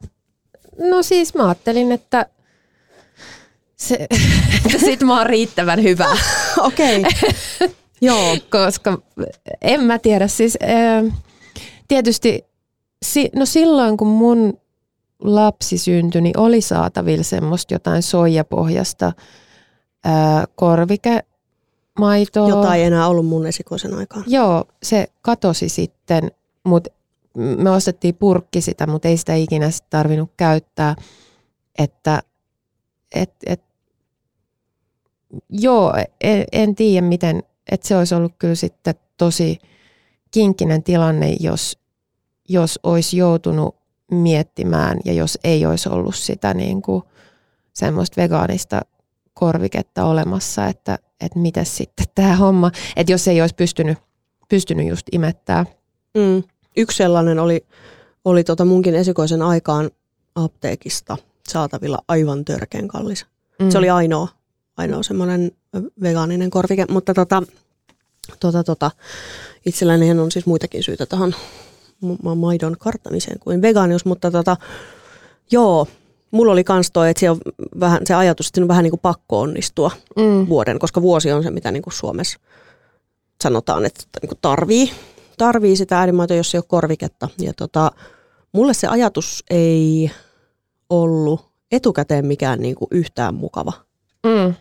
no 0.91 1.03
siis 1.03 1.35
mä 1.35 1.45
ajattelin, 1.45 1.93
että, 1.93 2.27
se, 3.77 3.95
että 4.65 4.79
sit 4.79 5.01
mä 5.03 5.17
oon 5.19 5.27
riittävän 5.27 5.83
hyvä. 5.83 6.07
Okei. 6.59 7.03
Joo. 8.01 8.37
koska 8.51 8.99
en 9.63 9.81
mä 9.81 9.99
tiedä, 9.99 10.29
siis 10.29 10.59
ää, 10.63 11.05
tietysti 11.89 12.45
si, 13.03 13.31
no 13.37 13.47
silloin 13.47 13.97
kun 13.97 14.09
mun 14.09 14.59
lapsi 15.21 15.79
syntyi, 15.79 16.21
niin 16.21 16.39
oli 16.39 16.61
saatavilla 16.61 17.25
semmoista 17.25 17.75
jotain 17.75 18.03
soijapohjasta 18.03 19.13
ää, 20.05 20.45
korvikemaitoa. 20.55 22.49
Jotain 22.49 22.81
ei 22.81 22.87
enää 22.87 23.09
ollut 23.09 23.27
mun 23.27 23.47
esikoisen 23.47 23.95
aikaan. 23.95 24.25
Joo, 24.27 24.65
se 24.83 25.07
katosi 25.23 25.69
sitten, 25.69 26.31
mutta 26.65 26.91
me 27.37 27.71
ostettiin 27.71 28.15
purkki 28.15 28.61
sitä, 28.61 28.87
mutta 28.87 29.09
ei 29.09 29.17
sitä 29.17 29.35
ikinä 29.35 29.71
sit 29.71 29.91
tarvinnut 29.91 30.31
käyttää. 30.37 30.97
Että 31.79 32.23
et, 33.15 33.33
et, 33.47 33.63
joo, 35.51 35.95
en, 36.21 36.45
en 36.53 36.75
tiedä 36.75 37.07
miten, 37.07 37.43
että 37.69 37.89
se 37.89 37.97
olisi 37.97 38.15
ollut 38.15 38.33
kyllä 38.39 38.55
sitten 38.55 38.95
tosi 39.17 39.59
kinkkinen 40.31 40.83
tilanne, 40.83 41.37
jos, 41.41 41.79
jos 42.49 42.81
olisi 42.83 43.17
joutunut 43.17 43.77
miettimään 44.11 44.99
ja 45.05 45.13
jos 45.13 45.39
ei 45.45 45.67
olisi 45.67 45.89
ollut 45.89 46.15
sitä 46.15 46.55
niin 46.55 46.83
kuin 46.83 47.03
semmoista 47.73 48.23
vegaanista 48.23 48.81
korviketta 49.35 50.05
olemassa, 50.05 50.67
että, 50.67 50.99
että 51.21 51.39
miten 51.39 51.67
sitten 51.67 52.07
tämä 52.15 52.37
homma, 52.37 52.71
että 52.97 53.13
jos 53.13 53.29
ei 53.29 53.41
olisi 53.41 53.55
pystynyt, 53.55 53.99
pystynyt 54.49 54.89
just 54.89 55.07
imettää. 55.13 55.67
Mm. 56.15 56.43
Yksi 56.77 56.97
sellainen 56.97 57.39
oli, 57.39 57.67
oli 58.25 58.45
tota 58.45 58.65
munkin 58.65 58.95
esikoisen 58.95 59.43
aikaan 59.43 59.91
apteekista 60.35 61.17
saatavilla 61.49 61.99
aivan 62.09 62.45
törkeän 62.45 62.89
kallis. 62.89 63.27
Mm. 63.59 63.71
Se 63.71 63.79
oli 63.79 63.91
ainoa, 63.91 64.29
ainoa 64.79 65.03
semmoinen 65.03 65.53
vegaaninen 66.03 66.51
korvike, 66.51 66.87
mutta 66.89 67.15
tota, 67.15 67.43
tota, 68.41 68.65
tota, 68.65 68.91
itselläni 69.67 70.11
on 70.11 70.33
siis 70.33 70.47
muitakin 70.47 70.83
syitä 70.83 71.07
tähän 71.07 71.35
ma- 72.23 72.35
maidon 72.35 72.77
karttamiseen 72.79 73.39
kuin 73.39 73.63
vegaanius, 73.63 74.05
mutta 74.05 74.31
tota, 74.31 74.57
joo, 75.51 75.87
mulla 76.31 76.53
oli 76.53 76.65
kans 76.65 76.91
toi, 76.91 77.11
että 77.11 77.21
se, 77.21 77.31
on 77.31 77.39
vähän, 77.81 78.01
se 78.05 78.15
ajatus, 78.15 78.47
että 78.47 78.61
on 78.61 78.69
vähän 78.69 78.83
niin 78.83 78.91
kuin 78.91 79.01
pakko 79.01 79.41
onnistua 79.41 79.91
mm. 80.17 80.49
vuoden, 80.49 80.79
koska 80.79 81.03
vuosi 81.03 81.33
on 81.33 81.43
se, 81.43 81.51
mitä 81.51 81.71
niin 81.71 81.83
kuin 81.83 81.95
Suomessa 81.95 82.39
sanotaan, 83.43 83.85
että 83.85 84.05
niin 84.23 84.29
kuin 84.29 84.39
tarvii, 84.43 84.91
tarvii 85.39 85.77
sitä 85.77 86.01
äidinmaitoa, 86.01 86.37
jos 86.37 86.55
ei 86.55 86.59
ole 86.59 86.65
korviketta. 86.69 87.29
Ja 87.39 87.53
tota, 87.53 87.93
mulle 88.53 88.75
se 88.75 88.87
ajatus 88.87 89.45
ei 89.51 90.11
ollut 90.91 91.49
etukäteen 91.73 92.27
mikään 92.27 92.61
niin 92.61 92.75
kuin 92.75 92.89
yhtään 92.91 93.35
mukava. 93.35 93.73
Mm. 94.27 94.55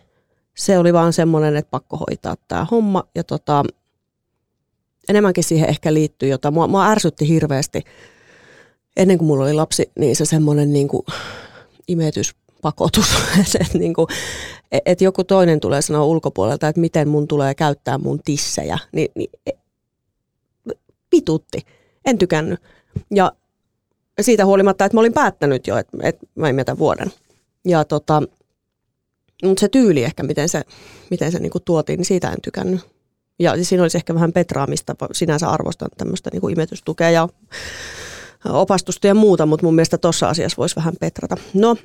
Se 0.58 0.78
oli 0.78 0.92
vaan 0.92 1.12
semmoinen, 1.12 1.56
että 1.56 1.70
pakko 1.70 1.96
hoitaa 1.96 2.36
tämä 2.48 2.66
homma. 2.70 3.04
Ja 3.14 3.24
tota, 3.24 3.64
enemmänkin 5.08 5.44
siihen 5.44 5.68
ehkä 5.68 5.94
liittyy 5.94 6.28
jota. 6.28 6.50
Mua, 6.50 6.66
mua 6.66 6.86
ärsytti 6.86 7.28
hirveästi. 7.28 7.82
Ennen 8.96 9.18
kuin 9.18 9.26
mulla 9.26 9.44
oli 9.44 9.52
lapsi, 9.52 9.90
niin 9.98 10.16
se 10.16 10.24
semmoinen 10.24 10.72
niin 10.72 10.88
kuin 10.88 11.02
imetyspakotus. 11.88 13.06
että 13.60 13.78
niin 13.78 13.94
kuin, 13.94 14.06
että 14.86 15.04
joku 15.04 15.24
toinen 15.24 15.60
tulee 15.60 15.82
sanoa 15.82 16.04
ulkopuolelta, 16.04 16.68
että 16.68 16.80
miten 16.80 17.08
mun 17.08 17.28
tulee 17.28 17.54
käyttää 17.54 17.98
mun 17.98 18.20
tissejä. 18.24 18.78
Niin, 18.92 19.08
niin 19.14 19.30
pitutti. 21.10 21.66
En 22.04 22.18
tykännyt. 22.18 22.60
Ja 23.10 23.32
siitä 24.20 24.46
huolimatta, 24.46 24.84
että 24.84 24.96
mä 24.96 25.00
olin 25.00 25.12
päättänyt 25.12 25.66
jo, 25.66 25.76
että, 25.76 25.98
että 26.02 26.26
mä 26.34 26.48
imetän 26.48 26.78
vuoden. 26.78 27.12
Ja 27.64 27.84
tota, 27.84 28.22
mutta 29.44 29.60
se 29.60 29.68
tyyli 29.68 30.04
ehkä, 30.04 30.22
miten 30.22 30.48
se, 30.48 30.62
miten 31.10 31.32
se 31.32 31.38
niinku 31.38 31.60
tuotiin, 31.60 31.96
niin 31.96 32.06
siitä 32.06 32.30
en 32.30 32.40
tykännyt. 32.42 32.80
Ja 33.38 33.64
siinä 33.64 33.82
olisi 33.82 33.98
ehkä 33.98 34.14
vähän 34.14 34.32
petraamista, 34.32 34.96
sinänsä 35.12 35.48
arvostan 35.48 35.88
tämmöistä 35.96 36.30
niin 36.32 36.40
kuin 36.40 36.52
imetystukea 36.52 37.10
ja 37.10 37.28
opastusta 38.44 39.06
ja 39.06 39.14
muuta, 39.14 39.46
mutta 39.46 39.66
mun 39.66 39.74
mielestä 39.74 39.98
tuossa 39.98 40.28
asiassa 40.28 40.56
voisi 40.56 40.76
vähän 40.76 40.94
petrata. 41.00 41.36
No, 41.54 41.76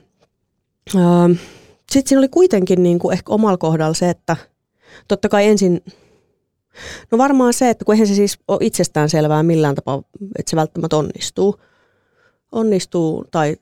ähm, 0.95 1.31
sitten 1.91 2.09
siinä 2.09 2.19
oli 2.19 2.29
kuitenkin 2.29 2.83
niin 2.83 2.99
kuin 2.99 3.13
ehkä 3.13 3.33
omalla 3.33 3.57
kohdalla 3.57 3.93
se, 3.93 4.09
että 4.09 4.37
totta 5.07 5.29
kai 5.29 5.45
ensin, 5.45 5.81
no 7.11 7.17
varmaan 7.17 7.53
se, 7.53 7.69
että 7.69 7.85
kun 7.85 7.95
eihän 7.95 8.07
se 8.07 8.15
siis 8.15 8.39
ole 8.47 8.59
itsestään 8.61 9.09
selvää 9.09 9.43
millään 9.43 9.75
tapaa, 9.75 10.03
että 10.39 10.49
se 10.49 10.55
välttämättä 10.55 10.97
onnistuu. 10.97 11.59
Onnistuu 12.51 13.25
tai, 13.31 13.55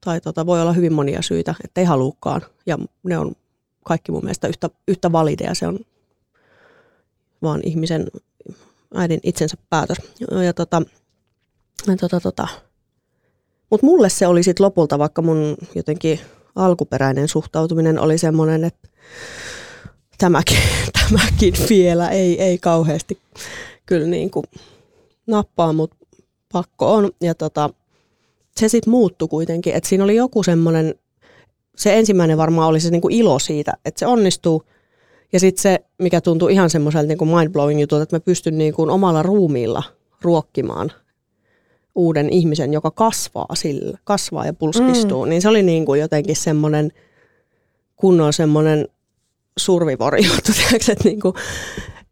tai 0.00 0.20
tota, 0.20 0.46
voi 0.46 0.62
olla 0.62 0.72
hyvin 0.72 0.92
monia 0.92 1.22
syitä, 1.22 1.54
että 1.64 1.80
ei 1.80 1.84
haluukaan. 1.84 2.40
Ja 2.66 2.78
ne 3.02 3.18
on 3.18 3.32
kaikki 3.84 4.12
mun 4.12 4.24
mielestä 4.24 4.48
yhtä, 4.48 4.70
yhtä 4.88 5.12
valideja. 5.12 5.54
Se 5.54 5.66
on 5.66 5.78
vaan 7.42 7.60
ihmisen 7.64 8.06
äidin 8.94 9.20
itsensä 9.22 9.56
päätös. 9.70 9.98
Ja 10.44 10.52
tota, 10.52 10.82
ja 11.86 11.96
tota, 11.96 12.20
tota. 12.20 12.48
Mutta 13.70 13.86
mulle 13.86 14.08
se 14.08 14.26
oli 14.26 14.42
sitten 14.42 14.64
lopulta, 14.64 14.98
vaikka 14.98 15.22
mun 15.22 15.56
jotenkin 15.74 16.20
alkuperäinen 16.56 17.28
suhtautuminen 17.28 17.98
oli 17.98 18.18
semmoinen, 18.18 18.64
että 18.64 18.88
tämäkin, 20.18 20.58
tämäkin 21.08 21.54
vielä 21.68 22.08
ei, 22.08 22.42
ei 22.42 22.58
kauheasti 22.58 23.18
kyllä 23.86 24.06
niin 24.06 24.30
kuin 24.30 24.44
nappaa, 25.26 25.72
mutta 25.72 25.96
pakko 26.52 26.94
on. 26.94 27.10
Ja 27.20 27.34
tota, 27.34 27.70
se 28.56 28.68
sitten 28.68 28.90
muuttui 28.90 29.28
kuitenkin, 29.28 29.74
että 29.74 29.88
siinä 29.88 30.04
oli 30.04 30.16
joku 30.16 30.42
semmoinen, 30.42 30.94
se 31.76 31.98
ensimmäinen 31.98 32.38
varmaan 32.38 32.68
oli 32.68 32.80
se 32.80 32.90
niin 32.90 33.00
kuin 33.00 33.14
ilo 33.14 33.38
siitä, 33.38 33.72
että 33.84 33.98
se 33.98 34.06
onnistuu. 34.06 34.62
Ja 35.32 35.40
sitten 35.40 35.62
se, 35.62 35.78
mikä 35.98 36.20
tuntuu 36.20 36.48
ihan 36.48 36.70
semmoiselta 36.70 37.06
niin 37.06 37.18
kuin 37.18 37.30
mind-blowing 37.30 37.80
jutulta, 37.80 38.02
että 38.02 38.16
mä 38.16 38.20
pystyn 38.20 38.58
niin 38.58 38.74
kuin 38.74 38.90
omalla 38.90 39.22
ruumiilla 39.22 39.82
ruokkimaan 40.22 40.92
uuden 41.94 42.30
ihmisen, 42.30 42.72
joka 42.72 42.90
kasvaa 42.90 43.54
sillä, 43.54 43.98
kasvaa 44.04 44.46
ja 44.46 44.52
pulskistuu, 44.52 45.24
mm. 45.24 45.30
niin 45.30 45.42
se 45.42 45.48
oli 45.48 45.62
niin 45.62 45.86
kuin 45.86 46.00
jotenkin 46.00 46.36
semmoinen 46.36 46.92
kunnon 47.96 48.32
semmoinen 48.32 48.88
survivori 49.58 50.26
juttu, 50.26 50.52
että, 50.74 50.94
niin 51.04 51.20
kuin, 51.20 51.34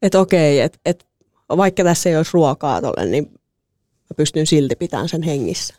että 0.02 0.20
okei, 0.20 0.60
että, 0.60 0.78
että 0.84 1.04
vaikka 1.56 1.84
tässä 1.84 2.08
ei 2.10 2.16
olisi 2.16 2.30
ruokaa 2.34 2.80
tolle, 2.80 3.06
niin 3.06 3.24
mä 4.10 4.14
pystyn 4.16 4.46
silti 4.46 4.76
pitämään 4.76 5.08
sen 5.08 5.22
hengissä. 5.22 5.74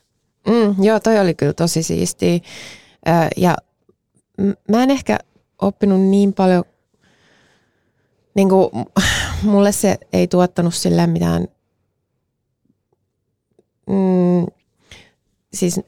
Mm, 0.47 0.83
joo, 0.83 0.99
toi 0.99 1.19
oli 1.19 1.33
kyllä 1.33 1.53
tosi 1.53 1.83
siistiä. 1.83 2.39
Ja 3.37 3.57
mä 4.71 4.83
en 4.83 4.91
ehkä 4.91 5.17
oppinut 5.61 6.01
niin 6.01 6.33
paljon, 6.33 6.63
niin 8.35 8.49
kuin, 8.49 8.69
mulle 9.51 9.71
se 9.71 9.97
ei 10.13 10.27
tuottanut 10.27 10.73
sillä 10.73 11.07
mitään 11.07 11.47
mm, 13.89 14.45
siis 15.53 15.79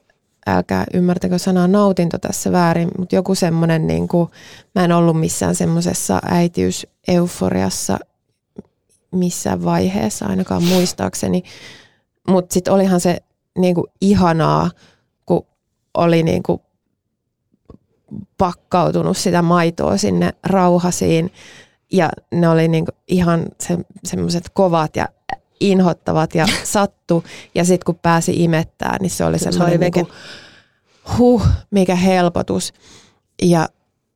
älkää 0.48 0.86
ymmärtäkö 0.94 1.38
sanaa 1.38 1.68
nautinto 1.68 2.18
tässä 2.18 2.52
väärin, 2.52 2.90
mutta 2.98 3.16
joku 3.16 3.36
semmoinen, 3.36 3.88
niin 3.88 4.08
kuin, 4.08 4.30
mä 4.76 4.86
en 4.86 4.92
ollut 4.92 5.20
missään 5.20 5.56
semmoisessa 5.56 6.20
äitiyseuforiassa 6.26 8.00
missään 9.12 9.64
vaiheessa 9.64 10.26
ainakaan 10.26 10.64
muistaakseni, 10.64 11.44
mutta 12.28 12.54
sitten 12.54 12.74
olihan 12.74 13.00
se 13.00 13.18
niin 13.58 13.76
kuin 13.76 13.88
ihanaa, 14.02 14.72
kun 15.26 15.46
oli 15.94 16.24
niin 16.24 16.44
kuin 16.44 16.62
pakkautunut 18.38 19.18
sitä 19.18 19.42
maitoa 19.42 19.98
sinne 19.98 20.34
rauhasiin 20.44 21.32
ja 21.92 22.10
ne 22.32 22.50
oli 22.50 22.68
niin 22.68 22.86
kuin 22.86 22.96
ihan 23.08 23.46
se, 23.60 23.78
semmoiset 24.04 24.50
kovat 24.54 24.96
ja 24.96 25.08
inhottavat 25.60 26.36
ja 26.36 26.46
sattu. 26.64 27.24
Ja 27.56 27.66
sitten 27.66 27.86
kun 27.86 28.00
pääsi 28.02 28.44
imettää, 28.44 28.98
niin 29.00 29.10
se 29.10 29.26
oli 29.26 29.40
semmoinen 29.40 29.80
niinku, 29.80 30.08
huh, 31.18 31.48
mikä 31.72 31.96
helpotus. 31.96 32.74
Ja 33.42 33.70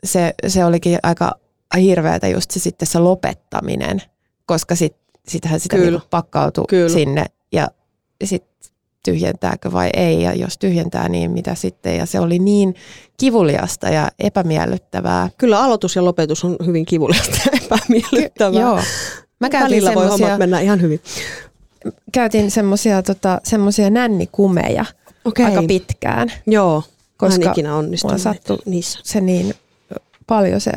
se, 0.04 0.34
se 0.48 0.65
olikin 0.65 1.00
aika 1.04 1.32
hirveätä 1.78 2.28
just 2.28 2.52
se 2.52 2.60
sitten 2.60 2.88
se 2.88 3.00
lopettaminen, 3.00 4.02
koska 4.45 4.76
sit, 4.76 4.95
sitähän 5.28 5.60
sitä 5.60 5.76
Kyllä. 5.76 5.91
Niinku 5.91 6.08
pakkautui 6.10 6.65
Kyllä. 6.69 6.89
sinne 6.89 7.26
ja 7.52 7.67
sitten 8.24 8.71
tyhjentääkö 9.06 9.72
vai 9.72 9.89
ei 9.94 10.22
ja 10.22 10.34
jos 10.34 10.58
tyhjentää 10.58 11.10
niin 11.10 11.32
mitä 11.32 11.56
sitten 11.56 11.98
ja 11.98 12.06
se 12.06 12.20
oli 12.20 12.39
niin 12.39 12.76
kivuliasta 13.18 13.89
ja 13.89 14.10
epämiellyttävää. 14.20 15.30
Kyllä 15.38 15.63
aloitus 15.63 15.96
ja 15.96 16.06
lopetus 16.06 16.44
on 16.44 16.56
hyvin 16.65 16.86
kivuliasta 16.86 17.38
ja 17.46 17.60
epämiellyttävää. 17.63 18.52
Ky- 18.52 18.60
joo, 18.60 18.80
Mä 19.39 19.50
käytin 19.50 19.70
Välillä 19.70 19.96
voi 19.96 20.08
hommat 20.08 20.39
mennä 20.39 20.60
ihan 20.60 20.82
hyvin. 20.82 21.02
Käytin 22.12 22.52
semmoisia 22.52 23.04
tota, 23.04 23.41
semmosia 23.44 23.89
nännikumeja 23.89 24.86
okay. 25.26 25.46
aika 25.46 25.63
pitkään. 25.68 26.32
Joo, 26.48 26.84
koska 27.18 27.52
ikinä 27.52 27.76
onnistunut 27.76 28.22
sattui 28.22 28.58
niissä. 28.65 29.00
se 29.04 29.22
niin 29.22 29.54
paljon 30.28 30.62
se, 30.62 30.72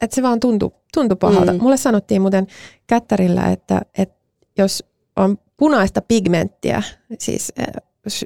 että 0.00 0.14
se 0.14 0.22
vaan 0.22 0.40
tuntui, 0.40 0.70
tuntui 0.94 1.16
pahalta. 1.16 1.52
Mm. 1.52 1.62
Mulle 1.62 1.76
sanottiin 1.76 2.20
muuten 2.22 2.46
kättärillä, 2.86 3.50
että, 3.50 3.82
että 3.98 4.16
jos 4.58 4.84
on 5.16 5.38
punaista 5.58 6.02
pigmenttiä, 6.02 6.82
siis 7.18 7.52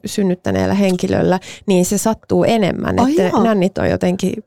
synnyttäneellä 0.06 0.74
henkilöllä, 0.74 1.40
niin 1.66 1.84
se 1.84 1.98
sattuu 1.98 2.44
enemmän, 2.44 3.00
oh, 3.00 3.08
että 3.08 3.22
joo. 3.22 3.42
nännit 3.42 3.78
on 3.78 3.90
jotenkin 3.90 4.44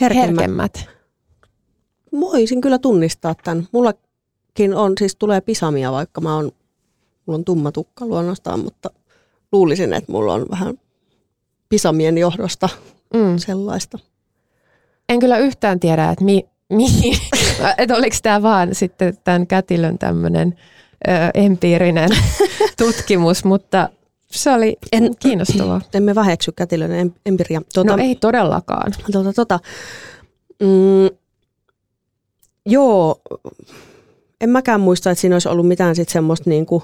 herkemmät. 0.00 0.36
herkemmät 0.36 0.94
voisin 2.20 2.60
kyllä 2.60 2.78
tunnistaa 2.78 3.34
tämän. 3.44 3.68
Mullakin 3.72 4.74
on, 4.74 4.92
siis 4.98 5.16
tulee 5.16 5.40
pisamia, 5.40 5.92
vaikka 5.92 6.20
mä 6.20 6.36
on, 6.36 6.52
mulla 7.26 7.38
on 7.38 7.44
tumma 7.44 7.72
tukka 7.72 8.06
luonnostaan, 8.06 8.60
mutta 8.60 8.90
luulisin, 9.52 9.92
että 9.92 10.12
mulla 10.12 10.34
on 10.34 10.46
vähän 10.50 10.78
pisamien 11.68 12.18
johdosta 12.18 12.68
mm. 13.14 13.38
sellaista. 13.38 13.98
En 15.08 15.18
kyllä 15.18 15.38
yhtään 15.38 15.80
tiedä, 15.80 16.10
että 16.10 16.24
mi, 16.24 16.46
mi, 16.72 16.86
että 17.78 17.94
oliko 17.96 18.16
tämä 18.22 18.42
vaan 18.42 18.74
sitten 18.74 19.18
tämän 19.24 19.46
kätilön 19.46 19.98
tämmöinen 19.98 20.58
empiirinen 21.34 22.10
tutkimus, 22.78 23.44
mutta 23.44 23.88
se 24.30 24.50
oli 24.50 24.76
en, 24.92 25.16
kiinnostavaa. 25.18 25.80
Emme 25.94 26.14
väheksy 26.14 26.52
kätilön 26.52 27.12
empiria. 27.26 27.62
Tuota, 27.74 27.96
no 27.96 28.02
ei 28.02 28.14
todellakaan. 28.14 28.92
Tuota, 29.12 29.32
tuota, 29.32 29.60
mm, 30.60 31.16
Joo, 32.66 33.20
en 34.40 34.50
mäkään 34.50 34.80
muista, 34.80 35.10
että 35.10 35.20
siinä 35.20 35.34
olisi 35.34 35.48
ollut 35.48 35.68
mitään 35.68 35.96
sit 35.96 36.08
semmoista 36.08 36.50
niin 36.50 36.66
kuin, 36.66 36.82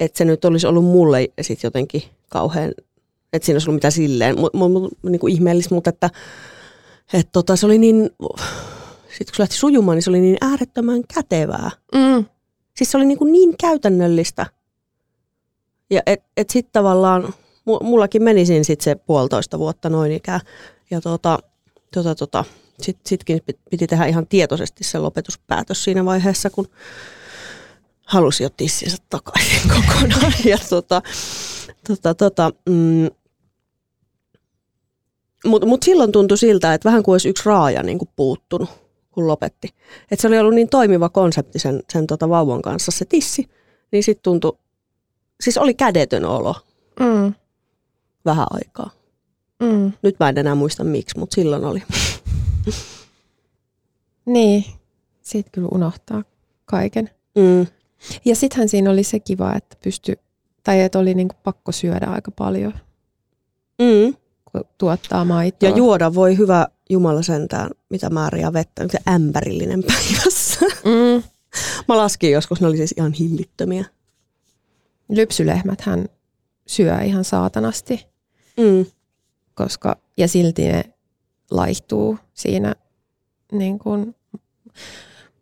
että 0.00 0.18
se 0.18 0.24
nyt 0.24 0.44
olisi 0.44 0.66
ollut 0.66 0.84
mulle 0.84 1.28
sit 1.40 1.62
jotenkin 1.62 2.02
kauhean, 2.28 2.72
että 3.32 3.46
siinä 3.46 3.56
olisi 3.56 3.70
ollut 3.70 3.76
mitään 3.76 3.92
silleen, 3.92 4.40
mu, 4.40 4.48
mu, 4.52 4.68
mu, 4.68 4.88
niin 5.02 5.18
kuin 5.20 5.32
ihmeellistä, 5.32 5.74
mutta 5.74 5.90
että, 5.90 6.10
että 7.12 7.32
tota, 7.32 7.56
se 7.56 7.66
oli 7.66 7.78
niin, 7.78 8.10
sitten 9.18 9.32
kun 9.32 9.36
se 9.36 9.42
lähti 9.42 9.56
sujumaan, 9.56 9.96
niin 9.96 10.02
se 10.02 10.10
oli 10.10 10.20
niin 10.20 10.36
äärettömän 10.40 11.02
kätevää. 11.14 11.70
Mm. 11.94 12.24
Siis 12.76 12.90
se 12.90 12.96
oli 12.96 13.06
niin, 13.06 13.18
kuin 13.18 13.32
niin 13.32 13.56
käytännöllistä. 13.60 14.46
Ja 15.90 16.02
et, 16.06 16.22
et 16.36 16.50
sitten 16.50 16.72
tavallaan, 16.72 17.34
mullakin 17.82 18.22
meni 18.22 18.46
siinä 18.46 18.64
sit 18.64 18.80
se 18.80 18.94
puolitoista 18.94 19.58
vuotta 19.58 19.90
noin 19.90 20.12
ikään. 20.12 20.40
Ja 20.90 21.00
tota, 21.00 21.38
tota, 21.94 22.14
tota, 22.14 22.44
sitten 22.80 23.08
sitkin 23.08 23.40
piti 23.70 23.86
tehdä 23.86 24.06
ihan 24.06 24.26
tietoisesti 24.26 24.84
se 24.84 24.98
lopetuspäätös 24.98 25.84
siinä 25.84 26.04
vaiheessa, 26.04 26.50
kun 26.50 26.68
halusi 28.06 28.42
jo 28.42 28.50
tissinsä 28.50 28.96
takaisin 29.10 29.68
kokonaan. 29.76 30.32
Ja 30.44 30.58
tota, 30.70 31.02
tota, 31.88 32.14
tota, 32.14 32.50
mm, 32.68 33.10
mutta 35.44 35.66
mut 35.66 35.82
silloin 35.82 36.12
tuntui 36.12 36.38
siltä, 36.38 36.74
että 36.74 36.88
vähän 36.88 37.02
kuin 37.02 37.14
olisi 37.14 37.28
yksi 37.28 37.42
raaja 37.46 37.82
niin 37.82 37.98
kuin 37.98 38.08
puuttunut, 38.16 38.83
kun 39.14 39.26
lopetti. 39.26 39.68
Et 40.10 40.20
se 40.20 40.28
oli 40.28 40.38
ollut 40.38 40.54
niin 40.54 40.68
toimiva 40.68 41.08
konsepti 41.08 41.58
sen, 41.58 41.82
sen 41.92 42.06
tota 42.06 42.28
vauvan 42.28 42.62
kanssa, 42.62 42.90
se 42.90 43.04
tissi. 43.04 43.48
Niin 43.92 44.02
sitten 44.02 44.22
tuntui, 44.22 44.58
siis 45.40 45.58
oli 45.58 45.74
kädetön 45.74 46.24
olo 46.24 46.54
mm. 47.00 47.34
vähän 48.24 48.46
aikaa. 48.50 48.90
Mm. 49.62 49.92
Nyt 50.02 50.16
mä 50.20 50.28
en 50.28 50.38
enää 50.38 50.54
muista 50.54 50.84
miksi, 50.84 51.18
mutta 51.18 51.34
silloin 51.34 51.64
oli. 51.64 51.82
niin, 54.26 54.64
siitä 55.22 55.50
kyllä 55.52 55.68
unohtaa 55.72 56.24
kaiken. 56.64 57.10
Mm. 57.34 57.66
Ja 58.24 58.36
sittenhän 58.36 58.68
siinä 58.68 58.90
oli 58.90 59.02
se 59.02 59.20
kiva, 59.20 59.54
että 59.56 59.76
pysty, 59.84 60.18
tai 60.62 60.80
että 60.80 60.98
oli 60.98 61.14
niinku 61.14 61.34
pakko 61.42 61.72
syödä 61.72 62.06
aika 62.06 62.30
paljon, 62.30 62.74
mm. 63.78 64.14
tuottaa 64.78 65.24
maitoa. 65.24 65.68
Ja 65.68 65.76
juoda 65.76 66.14
voi 66.14 66.38
hyvä 66.38 66.66
Jumala 66.90 67.22
sentään, 67.22 67.70
mitä 67.90 68.10
määriä 68.10 68.52
vettä, 68.52 68.88
se 68.90 68.98
ämpärillinen 69.08 69.82
päivässä. 69.82 70.60
Mm. 70.84 71.22
Mä 71.88 71.96
laskin 71.96 72.32
joskus, 72.32 72.60
ne 72.60 72.66
oli 72.66 72.76
siis 72.76 72.94
ihan 72.96 73.12
hillittömiä. 73.12 73.84
Lypsylehmät 75.08 75.80
hän 75.80 76.06
syö 76.66 76.98
ihan 76.98 77.24
saatanasti, 77.24 78.06
mm. 78.56 78.86
koska, 79.54 79.96
ja 80.16 80.28
silti 80.28 80.68
ne 80.68 80.84
laihtuu 81.50 82.18
siinä 82.34 82.74
niin 83.52 83.78
kuin 83.78 84.14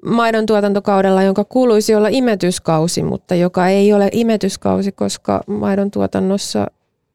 maidon 0.05 0.46
tuotantokaudella, 0.46 1.22
jonka 1.22 1.44
kuuluisi 1.44 1.94
olla 1.94 2.09
imetyskausi, 2.09 3.02
mutta 3.02 3.35
joka 3.35 3.68
ei 3.68 3.92
ole 3.92 4.09
imetyskausi, 4.12 4.92
koska 4.92 5.40
maidon 5.46 5.90
tuotannossa 5.90 6.66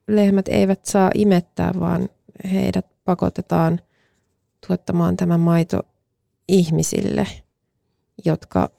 lehmät 0.08 0.48
eivät 0.48 0.86
saa 0.86 1.12
imettää, 1.14 1.72
vaan 1.80 2.10
heidät 2.52 2.86
pakotetaan 3.06 3.82
tuottamaan 4.68 5.18
tämä 5.18 5.38
maito 5.38 5.80
ihmisille, 6.48 7.28
jotka 8.26 8.70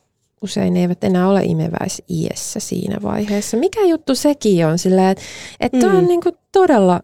usein 0.42 0.76
eivät 0.76 1.04
enää 1.04 1.28
ole 1.28 1.42
imeväisiässä 1.44 2.60
siinä 2.60 2.96
vaiheessa. 3.02 3.56
Mikä 3.56 3.84
juttu 3.84 4.14
sekin 4.14 4.66
on 4.66 4.78
sillä, 4.78 5.10
että, 5.10 5.24
että 5.60 5.86
mm. 5.86 5.96
on 5.96 6.06
niin 6.06 6.20
todella 6.52 7.00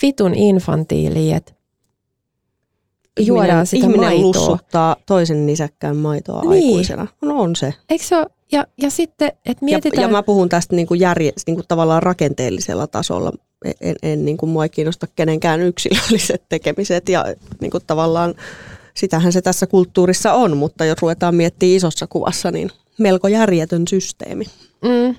fitun 0.00 0.34
infantiili, 0.34 1.32
että 1.32 1.52
juodaan 3.20 3.48
ihminen, 3.48 3.66
sitä 3.66 3.86
ihminen 3.86 4.00
maitoa. 4.00 4.22
lussuttaa 4.22 4.96
toisen 5.06 5.46
nisäkkään 5.46 5.96
maitoa 5.96 6.42
niin. 6.42 6.52
aikuisena. 6.52 7.06
No 7.22 7.40
on 7.40 7.56
se. 7.56 7.74
Eikö 7.90 8.04
se 8.04 8.16
ole? 8.16 8.26
Ja, 8.52 8.66
ja 8.82 8.90
sitten, 8.90 9.32
että 9.46 9.64
mietitään... 9.64 10.02
Ja, 10.02 10.08
ja 10.08 10.12
mä 10.12 10.22
puhun 10.22 10.48
tästä 10.48 10.76
niin 10.76 10.86
kuin 10.86 11.00
järje, 11.00 11.32
niin 11.46 11.54
kuin 11.54 11.66
tavallaan 11.68 12.02
rakenteellisella 12.02 12.86
tasolla. 12.86 13.32
En, 13.80 13.96
en 14.02 14.24
niin 14.24 14.36
kuin 14.36 14.50
mua 14.50 14.64
ei 14.64 14.68
kiinnosta 14.68 15.06
kenenkään 15.16 15.60
yksilölliset 15.60 16.42
tekemiset 16.48 17.08
ja 17.08 17.24
niin 17.60 17.70
kuin 17.70 17.84
tavallaan 17.86 18.34
sitähän 18.94 19.32
se 19.32 19.42
tässä 19.42 19.66
kulttuurissa 19.66 20.32
on, 20.32 20.56
mutta 20.56 20.84
jos 20.84 21.02
ruvetaan 21.02 21.34
miettimään 21.34 21.76
isossa 21.76 22.06
kuvassa, 22.06 22.50
niin 22.50 22.70
melko 22.98 23.28
järjetön 23.28 23.88
systeemi. 23.88 24.44
Mm. 24.82 25.16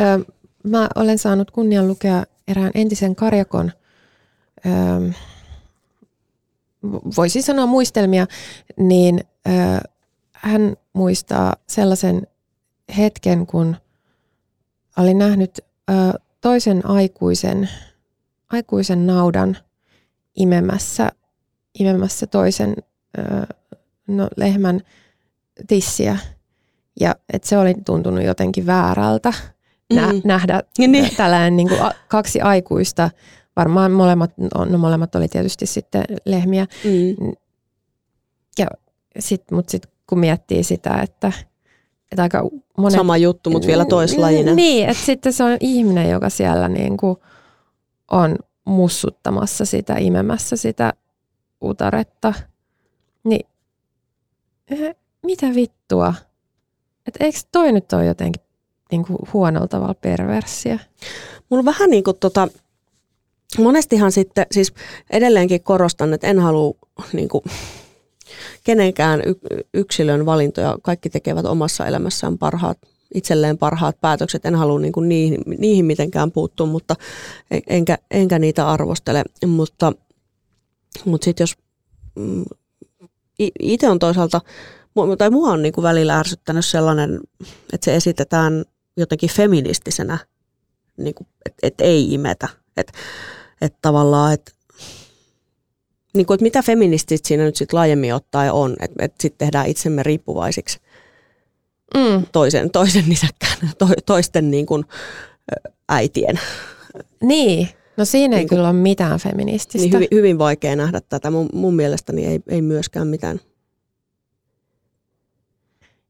Ö, 0.00 0.32
mä 0.62 0.88
olen 0.94 1.18
saanut 1.18 1.50
kunnian 1.50 1.88
lukea 1.88 2.24
erään 2.48 2.70
entisen 2.74 3.16
karjakon, 3.16 3.72
ö, 4.66 5.12
voisin 7.16 7.42
sanoa 7.42 7.66
muistelmia, 7.66 8.26
niin 8.76 9.20
ö, 9.48 9.50
hän 10.32 10.76
muistaa 10.92 11.56
sellaisen 11.66 12.26
hetken, 12.96 13.46
kun 13.46 13.76
oli 14.96 15.14
nähnyt 15.14 15.58
ö, 15.90 15.92
toisen 16.40 16.86
aikuisen, 16.86 17.70
aikuisen 18.52 19.06
naudan 19.06 19.56
imemässä 20.36 21.10
imemässä 21.78 22.26
toisen 22.26 22.74
ö, 23.18 23.22
no, 24.08 24.28
lehmän 24.36 24.80
tissiä. 25.66 26.18
Ja 27.00 27.14
että 27.32 27.48
se 27.48 27.58
oli 27.58 27.74
tuntunut 27.84 28.24
jotenkin 28.24 28.66
väärältä 28.66 29.32
nä- 29.94 30.12
mm. 30.12 30.20
nähdä 30.24 30.62
niin. 30.78 31.16
tällainen 31.16 31.56
niin 31.56 31.68
kuin 31.68 31.80
kaksi 32.08 32.40
aikuista. 32.40 33.10
Varmaan 33.56 33.92
molemmat, 33.92 34.32
no, 34.38 34.64
no 34.64 34.78
molemmat 34.78 35.14
oli 35.14 35.28
tietysti 35.28 35.66
sitten 35.66 36.04
lehmiä. 36.24 36.66
Mm. 36.84 37.32
Ja 38.58 38.66
sit, 39.18 39.50
mutta 39.50 39.70
sitten 39.70 39.92
kun 40.06 40.18
miettii 40.18 40.62
sitä, 40.62 41.00
että, 41.02 41.32
että 42.12 42.22
aika 42.22 42.48
monet, 42.78 42.96
Sama 42.96 43.16
juttu, 43.16 43.50
mutta 43.50 43.66
vielä 43.66 43.84
toislajinen. 43.84 44.56
Niin, 44.56 44.88
että 44.88 45.04
sitten 45.04 45.32
se 45.32 45.44
on 45.44 45.56
ihminen, 45.60 46.10
joka 46.10 46.30
siellä 46.30 46.68
niin 46.68 46.96
kuin 46.96 47.16
on 48.10 48.36
mussuttamassa 48.64 49.64
sitä, 49.64 49.96
imemässä 49.98 50.56
sitä 50.56 50.92
utaretta, 51.64 52.34
niin 53.24 53.46
mitä 55.22 55.46
vittua? 55.54 56.14
Et 57.06 57.14
eikö 57.20 57.38
toi 57.52 57.72
nyt 57.72 57.92
ole 57.92 58.06
jotenkin 58.06 58.42
niin 58.90 59.04
kuin 59.04 59.18
huonolla 59.32 59.68
tavalla 59.68 59.94
perversiä? 59.94 60.78
Mulla 61.50 61.64
vähän 61.64 61.90
niin 61.90 62.04
kuin 62.04 62.16
tota, 62.20 62.48
monestihan 63.58 64.12
sitten, 64.12 64.46
siis 64.52 64.72
edelleenkin 65.10 65.62
korostan, 65.62 66.14
että 66.14 66.26
en 66.26 66.38
halua 66.38 66.74
niin 67.12 67.28
kuin, 67.28 67.44
kenenkään 68.64 69.22
yksilön 69.74 70.26
valintoja. 70.26 70.78
Kaikki 70.82 71.10
tekevät 71.10 71.46
omassa 71.46 71.86
elämässään 71.86 72.38
parhaat, 72.38 72.78
itselleen 73.14 73.58
parhaat 73.58 74.00
päätökset. 74.00 74.46
En 74.46 74.54
halua 74.54 74.78
niin 74.78 74.92
kuin 74.92 75.08
niihin, 75.08 75.40
niihin 75.58 75.84
mitenkään 75.84 76.32
puuttua, 76.32 76.66
mutta 76.66 76.96
enkä, 77.66 77.98
enkä 78.10 78.38
niitä 78.38 78.68
arvostele. 78.68 79.24
Mutta 79.46 79.92
mutta 81.04 81.24
sitten 81.24 81.42
jos 81.42 81.56
mm, 82.14 82.44
itse 83.60 83.88
on 83.88 83.98
toisaalta, 83.98 84.40
tai 85.18 85.30
mua 85.30 85.48
on 85.48 85.62
niinku 85.62 85.82
välillä 85.82 86.18
ärsyttänyt 86.18 86.66
sellainen, 86.66 87.20
että 87.72 87.84
se 87.84 87.96
esitetään 87.96 88.64
jotenkin 88.96 89.30
feministisenä, 89.30 90.18
niinku, 90.96 91.26
että 91.46 91.66
et 91.66 91.80
ei 91.80 92.14
imetä. 92.14 92.48
Että 92.76 92.92
et 93.60 93.74
tavallaan, 93.82 94.32
että 94.32 94.52
niinku, 96.14 96.32
et 96.32 96.40
mitä 96.40 96.62
feministit 96.62 97.24
siinä 97.24 97.44
nyt 97.44 97.56
sitten 97.56 97.76
laajemmin 97.76 98.14
ottaen 98.14 98.52
on, 98.52 98.76
että 98.80 99.04
et 99.04 99.14
sitten 99.20 99.46
tehdään 99.46 99.66
itsemme 99.66 100.02
riippuvaisiksi 100.02 100.78
mm. 101.94 102.26
toisen, 102.32 102.70
toisen 102.70 103.04
nisäkkään, 103.08 103.56
to, 103.78 103.88
toisten 104.06 104.50
niinku, 104.50 104.84
äitien. 105.88 106.40
Niin, 107.22 107.68
No 107.96 108.04
siinä 108.04 108.36
ei 108.36 108.40
niin 108.40 108.48
kyllä 108.48 108.68
ole 108.68 108.76
mitään 108.76 109.20
feminististä. 109.20 109.78
Niin 109.78 109.92
hyvin, 109.92 110.08
hyvin 110.14 110.38
vaikea 110.38 110.76
nähdä 110.76 111.00
tätä. 111.00 111.30
Mun, 111.30 111.48
mun 111.52 111.74
mielestäni 111.74 112.26
ei, 112.26 112.40
ei 112.48 112.62
myöskään 112.62 113.06
mitään. 113.06 113.40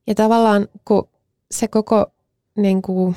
Ja 0.06 0.14
tavallaan 0.14 0.68
kun 0.84 1.08
se 1.50 1.68
koko, 1.68 2.12
niin 2.56 2.82
kuin, 2.82 3.16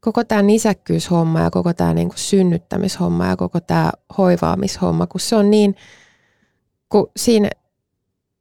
koko 0.00 0.24
tämä 0.24 0.42
nisäkkyyshomma 0.42 1.40
ja 1.40 1.50
koko 1.50 1.74
tämä 1.74 1.94
niin 1.94 2.08
kuin 2.08 2.18
synnyttämishomma 2.18 3.26
ja 3.26 3.36
koko 3.36 3.60
tämä 3.60 3.92
hoivaamishomma, 4.18 5.06
kun 5.06 5.20
se 5.20 5.36
on 5.36 5.50
niin, 5.50 5.76
kun 6.88 7.10
siinä 7.16 7.50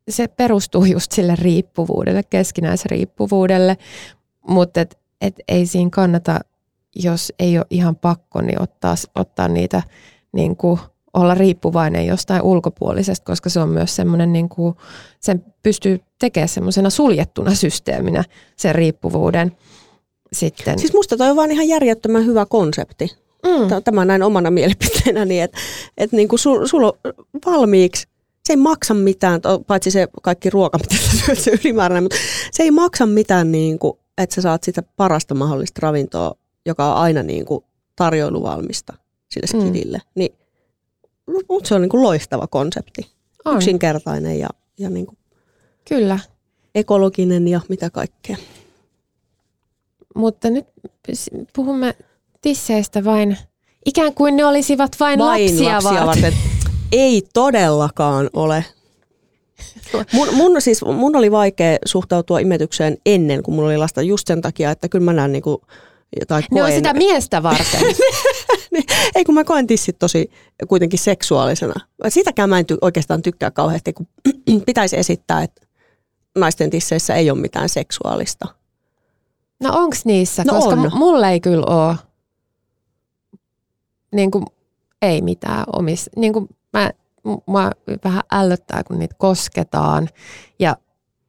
se 0.10 0.28
perustuu 0.28 0.86
just 0.86 1.12
sille 1.12 1.36
riippuvuudelle, 1.36 2.24
keskinäisriippuvuudelle, 2.24 3.78
mutta 4.48 4.82
et, 4.82 5.00
et 5.22 5.36
ei 5.48 5.65
siinä 5.65 5.89
kannata 5.89 6.39
jos 6.95 7.34
ei 7.39 7.58
ole 7.58 7.65
ihan 7.69 7.95
pakko, 7.95 8.41
niin 8.41 8.62
ottaa, 8.62 8.95
ottaa 9.15 9.48
niitä 9.48 9.82
niin 10.32 10.56
kuin 10.56 10.80
olla 11.13 11.36
riippuvainen 11.36 12.06
jostain 12.06 12.41
ulkopuolisesta, 12.41 13.26
koska 13.26 13.50
se 13.50 13.60
on 13.60 13.69
myös 13.69 13.95
semmoinen, 13.95 14.34
niin 14.34 14.50
sen 15.19 15.45
pystyy 15.63 16.00
tekemään 16.19 16.50
semmoisena 16.50 16.89
suljettuna 16.89 17.56
systeeminä 17.56 18.24
sen 18.56 18.76
riippuvuuden. 18.76 19.52
Sitten. 20.34 20.80
Siis 20.80 20.94
musta 20.94 21.18
toi 21.18 21.30
on 21.30 21.36
vaan 21.36 21.52
ihan 21.52 21.68
järjettömän 21.68 22.26
hyvä 22.26 22.46
konsepti. 22.46 23.08
Mm. 23.46 23.84
Tämä 23.84 24.06
näin 24.06 24.24
omana 24.24 24.52
mielipiteenä, 24.52 25.26
niin 25.26 25.44
että 25.44 25.58
et 25.98 26.12
niin 26.12 26.28
kuin 26.28 26.39
sul, 26.39 26.84
on 26.84 26.94
valmiiksi, 27.46 28.08
se 28.46 28.54
ei 28.54 28.58
maksa 28.58 28.94
mitään, 28.94 29.42
paitsi 29.68 29.92
se 29.92 30.08
kaikki 30.22 30.50
ruoka, 30.50 30.78
mitä 30.78 30.96
sä 30.96 31.18
syöt, 31.26 31.39
se 31.39 31.52
ylimääräinen, 31.63 32.04
mutta 32.04 32.18
se 32.52 32.63
ei 32.63 32.72
maksa 32.72 33.06
mitään, 33.06 33.52
niin 33.52 33.80
kuin, 33.80 33.98
että 34.18 34.36
sä 34.36 34.42
saat 34.42 34.63
sitä 34.63 34.84
parasta 34.98 35.36
mahdollista 35.36 35.80
ravintoa 35.82 36.36
joka 36.65 36.94
on 36.94 37.02
aina 37.02 37.24
niin 37.24 37.46
kuin 37.46 37.63
tarjoiluvalmista 37.96 38.94
sille 39.30 39.48
skidille. 39.48 39.98
Mm. 39.98 40.12
Niin, 40.15 40.36
mutta 41.50 41.68
se 41.68 41.76
on 41.76 41.82
niin 41.82 41.89
kuin 41.89 42.04
loistava 42.04 42.48
konsepti. 42.48 43.02
On. 43.46 43.56
Yksinkertainen 43.56 44.39
ja, 44.39 44.50
ja 44.78 44.89
niin 44.89 45.06
kuin 45.06 45.18
Kyllä. 45.89 46.20
ekologinen 46.76 47.48
ja 47.48 47.62
mitä 47.70 47.89
kaikkea. 47.89 48.38
Mutta 50.20 50.50
nyt 50.50 50.66
puhumme 51.56 51.96
tisseistä 52.42 53.04
vain, 53.04 53.38
ikään 53.86 54.14
kuin 54.14 54.38
ne 54.38 54.46
olisivat 54.46 54.92
vain, 55.00 55.20
vain 55.20 55.46
lapsia, 55.46 55.74
lapsia 55.74 56.06
varten. 56.06 56.34
Ei 56.92 57.24
todellakaan 57.34 58.30
ole. 58.34 58.66
Mun, 60.14 60.28
mun, 60.34 60.62
siis, 60.62 60.82
mun 60.86 61.16
oli 61.16 61.32
vaikea 61.32 61.78
suhtautua 61.86 62.40
imetykseen 62.40 62.98
ennen, 63.06 63.44
kun 63.44 63.54
mulla 63.54 63.70
oli 63.70 63.78
lasta 63.78 64.02
just 64.02 64.28
sen 64.28 64.42
takia, 64.42 64.72
että 64.72 64.90
kyllä 64.90 65.06
mä 65.06 65.14
näen 65.14 65.32
niin 65.32 65.42
kuin 65.42 65.58
tai 66.28 66.42
koen... 66.50 66.64
Ne 66.64 66.64
on 66.64 66.72
sitä 66.72 66.94
miestä 66.94 67.44
varten. 67.44 67.82
Niin, 68.72 68.84
ei 69.16 69.24
kun 69.24 69.36
mä 69.36 69.44
koen 69.44 69.68
tissit 69.68 70.00
tosi 70.00 70.32
kuitenkin 70.68 71.00
seksuaalisena. 71.00 71.74
Sitäkään 72.10 72.50
mä 72.50 72.60
en 72.60 72.66
ty- 72.72 72.78
oikeastaan 72.82 73.22
tykkää 73.22 73.52
kauheasti, 73.52 73.94
kun 73.94 74.08
pitäisi 74.66 74.98
esittää, 74.98 75.44
että 75.44 75.62
naisten 76.38 76.70
tisseissä 76.70 77.16
ei 77.16 77.32
ole 77.32 77.40
mitään 77.40 77.70
seksuaalista. 77.70 78.59
No 79.60 79.69
onks 79.74 80.06
niissä? 80.06 80.43
No 80.48 80.54
Koska 80.54 80.74
on. 80.74 80.91
mulle 80.93 81.32
ei 81.32 81.39
kyllä 81.39 81.65
ole. 81.65 81.95
Niin 84.12 84.32
kuin, 84.32 84.45
ei 85.02 85.22
mitään 85.22 85.63
omis. 85.74 86.10
Niin 86.15 86.34
kuin 86.34 86.50
mä, 86.74 86.91
mä 87.48 87.72
vähän 88.04 88.24
ällöttää, 88.32 88.84
kun 88.84 89.00
niitä 89.00 89.15
kosketaan. 89.17 90.10
Ja 90.60 90.78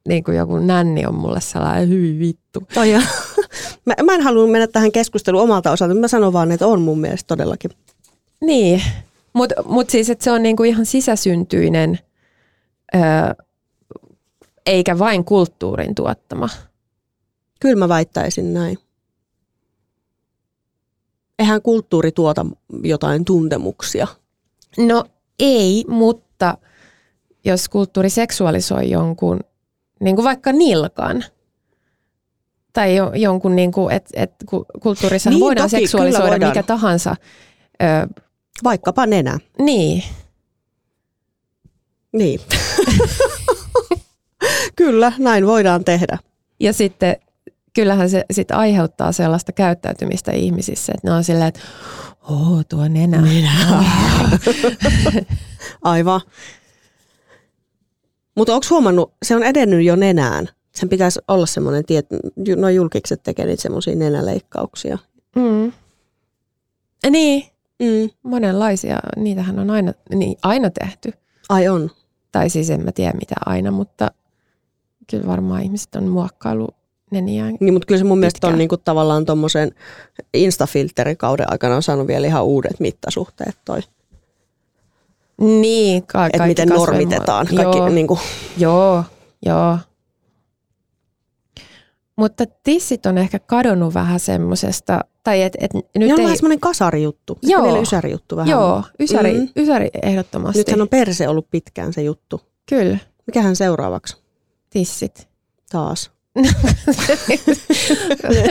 niin 0.07 0.23
kuin 0.23 0.37
joku 0.37 0.57
nänni 0.57 1.05
on 1.05 1.15
mulle 1.15 1.41
sellainen 1.41 1.89
hyvin 1.89 2.19
vittu. 2.19 2.59
Oh, 2.77 2.85
mä, 3.85 3.93
mä 4.03 4.13
en 4.13 4.21
halua 4.21 4.47
mennä 4.47 4.67
tähän 4.67 4.91
keskusteluun 4.91 5.43
omalta 5.43 5.71
osalta, 5.71 5.95
mä 5.95 6.07
sanon 6.07 6.33
vaan, 6.33 6.51
että 6.51 6.67
on 6.67 6.81
mun 6.81 6.99
mielestä 6.99 7.27
todellakin. 7.27 7.71
Niin, 8.41 8.81
mutta 9.33 9.55
mut 9.65 9.89
siis, 9.89 10.09
että 10.09 10.23
se 10.23 10.31
on 10.31 10.43
niinku 10.43 10.63
ihan 10.63 10.85
sisäsyntyinen, 10.85 11.99
öö, 12.95 13.01
eikä 14.65 14.99
vain 14.99 15.25
kulttuurin 15.25 15.95
tuottama. 15.95 16.49
Kyllä 17.61 17.75
mä 17.75 17.89
väittäisin 17.89 18.53
näin. 18.53 18.77
Eihän 21.39 21.61
kulttuuri 21.61 22.11
tuota 22.11 22.45
jotain 22.83 23.25
tuntemuksia. 23.25 24.07
No 24.77 25.05
ei, 25.39 25.85
mutta 25.87 26.57
jos 27.45 27.69
kulttuuri 27.69 28.09
seksualisoi 28.09 28.89
jonkun, 28.89 29.39
niin 29.99 30.15
kuin 30.15 30.25
vaikka 30.25 30.51
nilkan, 30.51 31.23
tai 32.73 32.95
jo, 32.95 33.11
jonkun, 33.15 33.55
niin 33.55 33.71
kuin, 33.71 33.95
että 33.95 34.09
et, 34.13 34.31
kulttuurissa 34.81 35.29
Niin, 35.29 35.39
voidaan 35.39 35.69
toki, 35.69 35.81
seksualisoida 35.81 36.23
kyllä 36.25 36.31
voidaan. 36.31 36.51
mikä 36.51 36.63
tahansa. 36.63 37.15
Ö, 37.83 37.85
Vaikkapa 38.63 39.05
nenä. 39.05 39.39
niin, 39.59 40.03
Niin. 42.13 42.39
Kyllä, 44.75 45.13
näin 45.17 45.47
voidaan 45.47 45.83
tehdä. 45.85 46.17
ja 46.59 46.73
sitten 46.73 47.15
kyllähän 47.75 48.09
se 48.09 48.25
sit 48.31 48.51
aiheuttaa 48.51 49.11
sellaista 49.11 49.51
käyttäytymistä 49.51 50.31
ihmisissä, 50.31 50.93
että 50.95 51.07
ne 51.07 51.13
on 51.13 51.23
silleen, 51.23 51.47
että 51.47 51.59
oo, 52.29 52.61
tuo 52.69 52.87
nenä. 52.87 53.21
nenä. 53.21 53.51
Aivan. 55.81 56.21
Mutta 58.35 58.53
onko 58.53 58.65
huomannut, 58.69 59.13
se 59.25 59.35
on 59.35 59.43
edennyt 59.43 59.85
jo 59.85 59.95
nenään. 59.95 60.47
Sen 60.71 60.89
pitäisi 60.89 61.19
olla 61.27 61.45
semmoinen, 61.45 61.83
että 61.89 62.17
no 62.57 62.69
julkikset 62.69 63.23
tekee 63.23 63.45
niitä 63.45 63.61
semmoisia 63.61 63.95
nenäleikkauksia. 63.95 64.97
Mm. 65.35 65.71
Niin, 67.09 67.51
Mm. 67.81 68.09
monenlaisia. 68.23 68.99
Niitähän 69.17 69.59
on 69.59 69.69
aina, 69.69 69.93
niin, 70.15 70.37
aina 70.43 70.69
tehty. 70.69 71.13
Ai 71.49 71.67
on. 71.67 71.91
Tai 72.31 72.49
siis 72.49 72.69
en 72.69 72.83
mä 72.85 72.91
tiedä 72.91 73.13
mitä 73.13 73.35
aina, 73.45 73.71
mutta 73.71 74.11
kyllä 75.09 75.27
varmaan 75.27 75.63
ihmiset 75.63 75.95
on 75.95 76.07
muokkailu 76.07 76.67
neniään. 77.11 77.57
Niin, 77.59 77.73
mutta 77.73 77.85
kyllä 77.85 77.99
se 77.99 78.03
mun 78.05 78.19
mielestä 78.19 78.47
on 78.47 78.51
Pitkään. 78.51 78.57
niinku 78.57 78.77
tavallaan 78.77 79.25
tuommoisen 79.25 79.71
Instafilterikauden 80.33 81.51
aikana 81.51 81.75
on 81.75 81.83
saanut 81.83 82.07
vielä 82.07 82.27
ihan 82.27 82.43
uudet 82.43 82.79
mittasuhteet 82.79 83.57
toi. 83.65 83.79
Niin, 85.41 86.07
ka- 86.07 86.25
Että 86.25 86.47
miten 86.47 86.69
normitetaan. 86.69 87.47
Kaikki, 87.55 87.77
Joo, 87.77 87.89
niinku, 87.89 88.19
joo, 88.57 89.03
joo. 89.45 89.77
Mutta 92.15 92.43
tissit 92.63 93.05
on 93.05 93.17
ehkä 93.17 93.39
kadonnut 93.39 93.93
vähän 93.93 94.19
semmosesta, 94.19 94.99
tai 95.23 95.41
et, 95.41 95.53
et 95.59 95.73
nyt 95.73 95.85
ne 95.95 96.13
on 96.13 96.19
ei, 96.19 96.23
vähän 96.25 96.37
semmoinen 96.37 96.59
kasarijuttu. 96.59 97.39
Joo. 97.41 97.63
Vielä 97.63 97.79
ysärijuttu 97.79 98.35
vähän. 98.35 98.49
joo, 98.51 98.83
ysäri, 98.99 99.33
mm. 99.33 99.47
ysäri 99.57 99.89
ehdottomasti. 100.03 100.59
Nythän 100.59 100.81
on 100.81 100.89
perse 100.89 101.27
ollut 101.27 101.47
pitkään 101.51 101.93
se 101.93 102.01
juttu. 102.01 102.41
Kyllä, 102.69 102.97
Mikähän 103.27 103.55
seuraavaksi 103.55 104.17
tissit. 104.69 105.27
taas? 105.71 106.11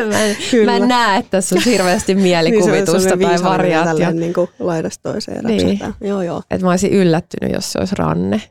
Mä, 0.08 0.24
en, 0.24 0.36
mä 0.64 0.76
en 0.76 0.88
näe, 0.88 1.18
että 1.18 1.30
tässä 1.30 1.54
on 1.54 1.62
hirveästi 1.64 2.14
mielikuvitusta 2.14 3.16
tai 3.16 3.42
variaatio. 3.42 4.10
Niin 4.10 4.34
kuin 4.34 4.50
laidasta 4.58 5.12
toiseen 5.12 5.44
Niin. 5.44 5.80
Joo, 6.00 6.22
joo. 6.22 6.42
Että 6.50 6.66
mä 6.66 6.70
olisin 6.70 6.92
yllättynyt, 6.92 7.54
jos 7.54 7.72
se 7.72 7.78
olisi 7.78 7.94
ranne. 7.98 8.42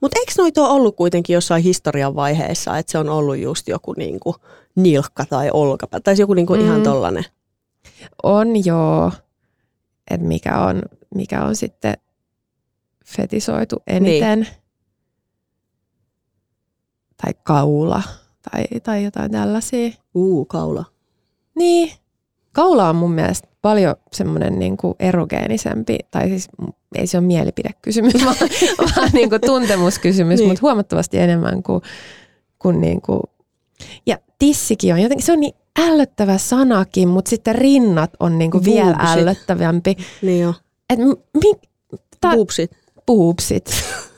Mutta 0.00 0.18
eikö 0.18 0.32
noita 0.38 0.62
ole 0.62 0.70
ollut 0.70 0.96
kuitenkin 0.96 1.34
jossain 1.34 1.62
historian 1.62 2.14
vaiheessa, 2.14 2.78
että 2.78 2.92
se 2.92 2.98
on 2.98 3.08
ollut 3.08 3.38
just 3.38 3.68
joku 3.68 3.92
niinku 3.92 4.36
nilkka 4.76 5.26
tai 5.26 5.50
olkapää, 5.52 6.00
tai 6.00 6.14
joku 6.18 6.34
niinku 6.34 6.54
mm. 6.54 6.60
ihan 6.60 6.82
tollanen. 6.82 7.24
On 8.22 8.64
joo, 8.64 9.12
että 10.10 10.26
mikä 10.26 10.58
on, 10.58 10.82
mikä 11.14 11.44
on 11.44 11.56
sitten 11.56 11.94
fetisoitu 13.06 13.76
eniten. 13.86 14.40
Niin. 14.40 14.48
Tai 17.22 17.32
kaula 17.42 18.02
tai, 18.50 18.64
tai 18.82 19.04
jotain 19.04 19.30
tällaisia. 19.30 19.90
Uu, 20.14 20.44
kaula. 20.44 20.84
Niin, 21.54 21.92
kaula 22.52 22.88
on 22.88 22.96
mun 22.96 23.12
mielestä 23.12 23.48
paljon 23.62 23.96
semmoinen 24.12 24.58
niin 24.58 24.76
kuin 24.76 24.94
erogeenisempi, 25.00 25.98
tai 26.10 26.28
siis 26.28 26.48
ei 26.94 27.06
se 27.06 27.18
ole 27.18 27.26
mielipidekysymys, 27.26 28.14
vaan, 28.24 28.36
vaan 28.96 29.10
niin 29.12 29.30
kuin 29.30 29.40
tuntemuskysymys, 29.40 30.38
Niin. 30.40 30.48
mutta 30.48 30.62
huomattavasti 30.62 31.18
enemmän 31.18 31.62
kuin, 31.62 31.82
kuin, 32.58 32.80
niin 32.80 33.00
kuin. 33.02 33.20
Ja 34.06 34.18
tissikin 34.38 34.94
on 34.94 35.02
jotenkin, 35.02 35.26
se 35.26 35.32
on 35.32 35.40
niin 35.40 35.54
ällöttävä 35.78 36.38
sanakin, 36.38 37.08
mutta 37.08 37.28
sitten 37.28 37.54
rinnat 37.54 38.10
on 38.20 38.38
niin 38.38 38.50
kuin 38.50 38.64
vielä 38.64 38.96
ällöttävämpi. 39.00 39.96
Niin 40.22 40.40
jo. 40.42 40.54
Et 40.90 40.98
mi, 40.98 41.54
ta, 42.20 42.30
Boobsit. 42.36 42.70
boobsit. 43.06 43.70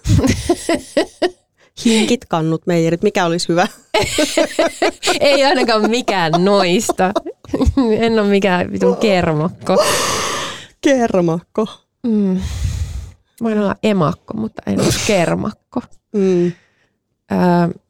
Hinkit, 1.85 2.25
kannut, 2.29 2.67
meijerit. 2.67 3.03
Mikä 3.03 3.25
olisi 3.25 3.49
hyvä? 3.49 3.67
ei 5.21 5.45
ainakaan 5.45 5.91
mikään 5.91 6.33
noista. 6.39 7.13
en 7.99 8.19
ole 8.19 8.29
mikään 8.29 8.73
vitun 8.73 8.97
kermokko. 8.97 9.85
Kermakko. 10.81 11.67
Mm. 12.03 12.41
Voin 13.43 13.59
olla 13.59 13.77
emakko, 13.83 14.35
mutta 14.35 14.63
en 14.67 14.81
ole 14.81 14.89
kermakko. 15.07 15.81
Mm. 16.13 16.53
Öö, 17.33 17.81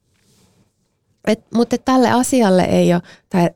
et, 1.27 1.45
mutta 1.53 1.77
tälle 1.77 2.11
asialle 2.11 2.63
ei 2.63 2.93
ole, 2.93 3.01
tai 3.29 3.49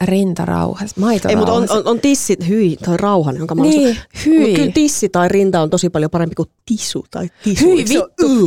rintarauhas, 0.00 0.90
Ei, 0.90 1.00
maitorauhas. 1.00 1.38
mutta 1.60 1.74
on, 1.74 1.78
on, 1.78 1.86
on 1.88 2.00
tissit, 2.00 2.48
hyi, 2.48 2.76
toi 2.84 2.96
rauhanen, 2.96 3.38
jonka 3.38 3.54
mä 3.54 3.62
Niin, 3.62 3.96
hyi. 4.26 4.38
Mutta 4.40 4.56
kyllä 4.56 4.72
tissi 4.72 5.08
tai 5.08 5.28
rinta 5.28 5.60
on 5.60 5.70
tosi 5.70 5.90
paljon 5.90 6.10
parempi 6.10 6.34
kuin 6.34 6.48
tisu 6.66 7.04
tai 7.10 7.28
tisu. 7.44 7.64
Hyi 7.66 7.76
vittu, 7.88 8.46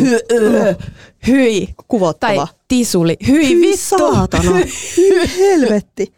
hyi. 1.27 1.65
Tai 1.65 1.75
kuvottava. 1.88 2.47
tisuli, 2.67 3.17
hyi 3.27 3.47
Hyi 3.49 3.62
vittu, 3.62 3.77
saatana. 3.97 4.51
Hyi 4.97 5.29
helvetti. 5.38 6.13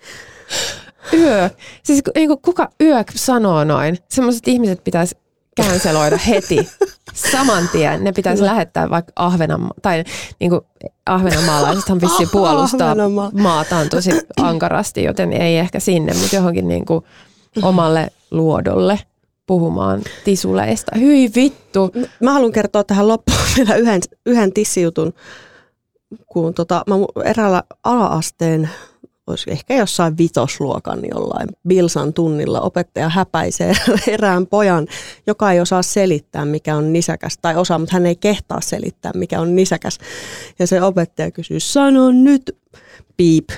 yö. 1.13 1.49
Siis 1.83 2.03
ku- 2.03 2.11
niinku, 2.15 2.37
kuka 2.37 2.69
yö 2.83 3.03
sanoo 3.15 3.63
noin? 3.63 3.97
Semmoiset 4.09 4.47
ihmiset 4.47 4.83
pitäisi 4.83 5.15
canceloida 5.57 6.17
heti. 6.17 6.69
Saman 7.13 7.69
tien 7.71 8.03
ne 8.03 8.11
pitäisi 8.11 8.43
lähettää 8.43 8.89
vaikka 8.89 9.13
Ahvenanma 9.15 9.69
tai 9.81 10.03
niin 10.39 10.49
kuin 10.49 10.61
Ahvenanmaalaisethan 11.05 12.01
vissiin 12.01 12.29
puolustaa 12.31 12.91
Ahvenanmaa. 12.91 13.31
maataan 13.33 13.89
tosi 13.89 14.11
ankarasti, 14.41 15.03
joten 15.03 15.33
ei 15.33 15.57
ehkä 15.57 15.79
sinne, 15.79 16.13
mutta 16.13 16.35
johonkin 16.35 16.67
niin 16.67 16.85
kuin 16.85 17.03
omalle 17.61 18.11
luodolle 18.31 18.99
puhumaan 19.47 20.01
tisuleista. 20.23 20.91
Hyi 20.99 21.31
vittu. 21.35 21.91
Mä 22.19 22.33
haluan 22.33 22.51
kertoa 22.51 22.83
tähän 22.83 23.07
loppuun 23.07 23.37
vielä 23.57 23.75
yhden, 23.75 24.01
yhden 24.25 24.53
tissijutun, 24.53 25.13
kun 26.27 26.53
tota, 26.53 26.83
mä 26.87 26.95
eräällä 27.25 27.63
ala-asteen, 27.83 28.69
olisi 29.27 29.51
ehkä 29.51 29.75
jossain 29.75 30.17
vitosluokan 30.17 30.99
jollain 31.11 31.49
Bilsan 31.67 32.13
tunnilla 32.13 32.61
opettaja 32.61 33.09
häpäisee 33.09 33.73
erään 34.07 34.47
pojan, 34.47 34.87
joka 35.27 35.51
ei 35.51 35.59
osaa 35.59 35.81
selittää, 35.81 36.45
mikä 36.45 36.75
on 36.75 36.93
nisäkäs, 36.93 37.37
tai 37.41 37.55
osaa, 37.55 37.79
mutta 37.79 37.93
hän 37.93 38.05
ei 38.05 38.15
kehtaa 38.15 38.61
selittää, 38.61 39.11
mikä 39.15 39.41
on 39.41 39.55
nisäkäs. 39.55 39.97
Ja 40.59 40.67
se 40.67 40.81
opettaja 40.81 41.31
kysyy, 41.31 41.59
sano 41.59 42.11
nyt, 42.11 42.57
piip, 43.17 43.49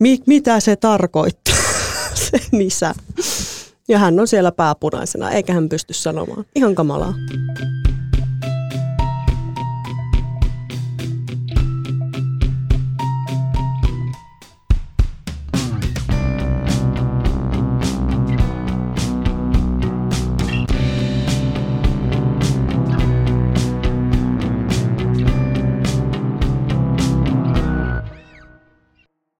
mi- 0.00 0.22
mitä 0.26 0.60
se 0.60 0.76
tarkoittaa, 0.76 1.54
se 2.30 2.38
nisä. 2.52 2.94
Ja 3.88 3.98
hän 3.98 4.20
on 4.20 4.28
siellä 4.28 4.52
pääpunaisena, 4.52 5.30
eikä 5.30 5.52
hän 5.52 5.68
pysty 5.68 5.94
sanomaan. 5.94 6.44
Ihan 6.54 6.74
kamalaa. 6.74 7.14